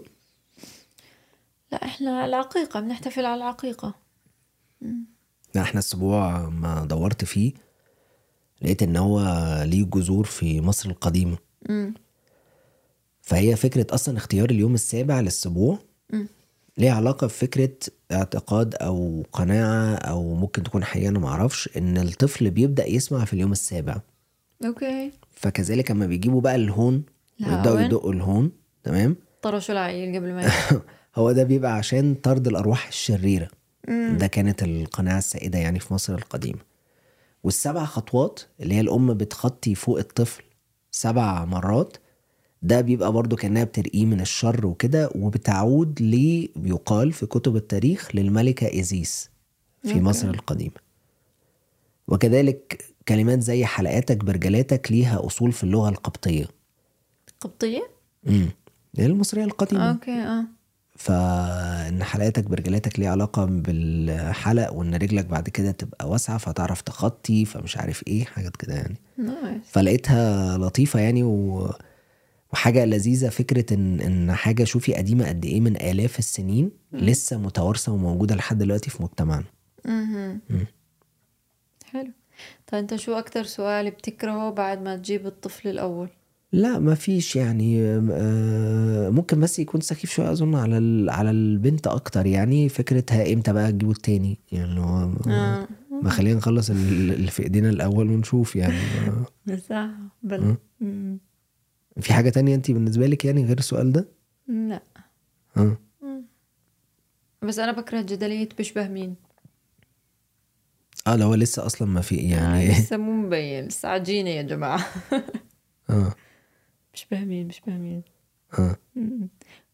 [1.71, 3.95] لا إحنا العقيقة بنحتفل على العقيقة.
[5.55, 7.53] لا إحنا الأسبوع ما دورت فيه
[8.61, 9.19] لقيت إن هو
[9.65, 11.37] ليه جذور في مصر القديمة.
[11.69, 11.93] مم.
[13.21, 15.79] فهي فكرة أصلا اختيار اليوم السابع للسبوع
[16.09, 16.27] مم.
[16.77, 17.77] ليها علاقة بفكرة
[18.11, 23.51] اعتقاد أو قناعة أو ممكن تكون حقيقة أنا معرفش إن الطفل بيبدأ يسمع في اليوم
[23.51, 24.01] السابع.
[24.65, 25.11] okay.
[25.31, 27.03] فكذلك أما بيجيبوا بقى الهون
[27.41, 27.85] ويبدأوا الهون.
[27.85, 28.51] يدقوا الهون
[28.83, 29.15] تمام؟
[29.45, 30.51] طرشوا العيل قبل ما.
[31.15, 33.47] هو ده بيبقى عشان طرد الأرواح الشريرة
[34.17, 36.59] ده كانت القناعة السائدة يعني في مصر القديمة
[37.43, 40.43] والسبع خطوات اللي هي الأم بتخطي فوق الطفل
[40.91, 41.97] سبع مرات
[42.61, 48.67] ده بيبقى برضو كأنها بترقيه من الشر وكده وبتعود ليه بيقال في كتب التاريخ للملكة
[48.67, 49.29] إيزيس
[49.83, 50.01] في okay.
[50.01, 50.75] مصر القديمة
[52.07, 56.45] وكذلك كلمات زي حلقاتك برجلاتك ليها أصول في اللغة القبطية
[57.41, 57.89] قبطية؟
[58.27, 58.49] امم
[58.97, 59.91] هي المصرية القديمة.
[59.91, 60.45] Okay آه.
[60.95, 67.77] فإن حلقاتك برجلاتك ليها علاقة بالحلق وإن رجلك بعد كده تبقى واسعة فتعرف تخطي فمش
[67.77, 68.95] عارف إيه حاجات كده يعني.
[69.17, 69.61] Nice.
[69.65, 71.69] فلقيتها لطيفة يعني و...
[72.53, 77.91] وحاجة لذيذة فكرة إن إن حاجة شوفي قديمة قد إيه من آلاف السنين لسه متوارثة
[77.91, 79.45] وموجودة لحد دلوقتي في مجتمعنا.
[79.85, 80.39] مهم.
[81.85, 82.11] حلو.
[82.67, 86.09] طيب أنت شو أكتر سؤال بتكرهه بعد ما تجيب الطفل الأول؟
[86.55, 87.81] لا ما فيش يعني
[88.11, 91.09] آه، ممكن بس يكون سخيف شوية أظن على ال...
[91.09, 92.25] على البنت أكتر.
[92.25, 95.67] يعني فكرتها إمتى بقى تجيبوا التاني؟ يعني اللي هو آه.
[96.03, 98.77] ما خلينا نخلص ال- اللي في إيدينا الأول ونشوف يعني.
[99.69, 99.89] صح
[100.23, 101.19] بل مم.
[101.99, 104.07] في حاجة تانية انت بالنسبة لك يعني غير السؤال ده؟
[104.47, 104.81] لا.
[105.57, 105.77] آه.
[107.41, 109.15] بس أنا بكره الجدلية بشبه مين؟
[111.07, 114.85] آه هو لسه أصلا ما في آه يعني لسه مو مبين لسه عجينة يا جماعة.
[115.89, 116.13] آه.
[116.95, 118.03] بشبه مين بشبه مين
[118.59, 118.75] آه.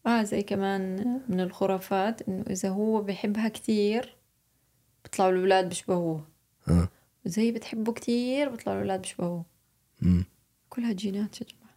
[0.06, 4.16] آه زي كمان من الخرافات إنه إذا هو بحبها كتير
[5.04, 6.28] بيطلعوا الأولاد بيشبهوه.
[6.68, 6.88] آه.
[7.26, 9.44] وزي بتحبه كتير بيطلعوا الأولاد بيشبهوه.
[10.02, 10.24] امم
[10.68, 11.74] كلها جينات يا جماعة.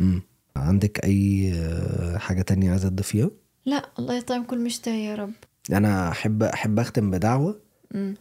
[0.00, 0.22] امم
[0.56, 3.30] عندك أي آه، حاجة تانية عايزة تضيفيها
[3.66, 5.32] لا الله يطعم كل مشتهي يا رب.
[5.72, 7.60] أنا أحب أحب أختم بدعوة.
[7.94, 8.14] مم.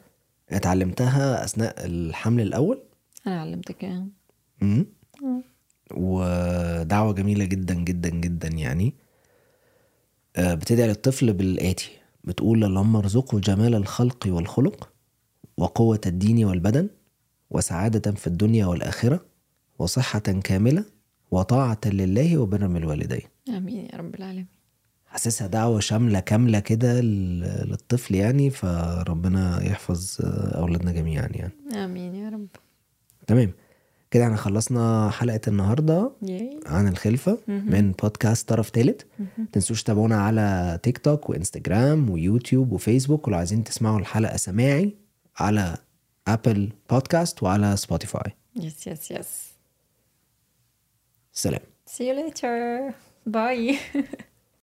[0.49, 2.83] اتعلمتها أثناء الحمل الأول.
[3.27, 4.07] أنا علمتك اياها
[4.61, 4.85] امم
[5.97, 6.03] مم.
[6.03, 8.93] ودعوة جميلة جدا جدا جدا يعني.
[10.35, 11.89] آه، بتدعي للطفل بالآتي.
[12.23, 14.89] بتقول اللهم ارزقه جمال الخلق والخلق
[15.57, 16.89] وقوة الدين والبدن
[17.49, 19.25] وسعادة في الدنيا والآخرة
[19.79, 20.85] وصحة كاملة
[21.31, 24.47] وطاعة لله وبر بالوالدين آمين يا رب العالمين.
[25.07, 31.53] حاسسها دعوة شاملة كاملة كده لل- للطفل يعني فربنا يحفظ آه، أولادنا جميعا يعني.
[31.85, 32.47] آمين يا رب.
[33.27, 33.51] تمام.
[34.15, 36.59] كده إحنا خلصنا حلقة النهاردة ياي.
[36.65, 39.07] عن الخلفة من بودكاست طرف تالت.
[39.51, 44.95] تنسوش تابعونا على تيك توك وانستجرام ويوتيوب وفيسبوك ولو عايزين تسمعوا الحلقة سماعي
[45.37, 45.77] على
[46.27, 49.45] ابل بودكاست وعلى سبوتيفاي يس يس يس
[51.33, 51.61] سلام.
[51.89, 52.93] See you later.
[53.29, 53.75] Bye.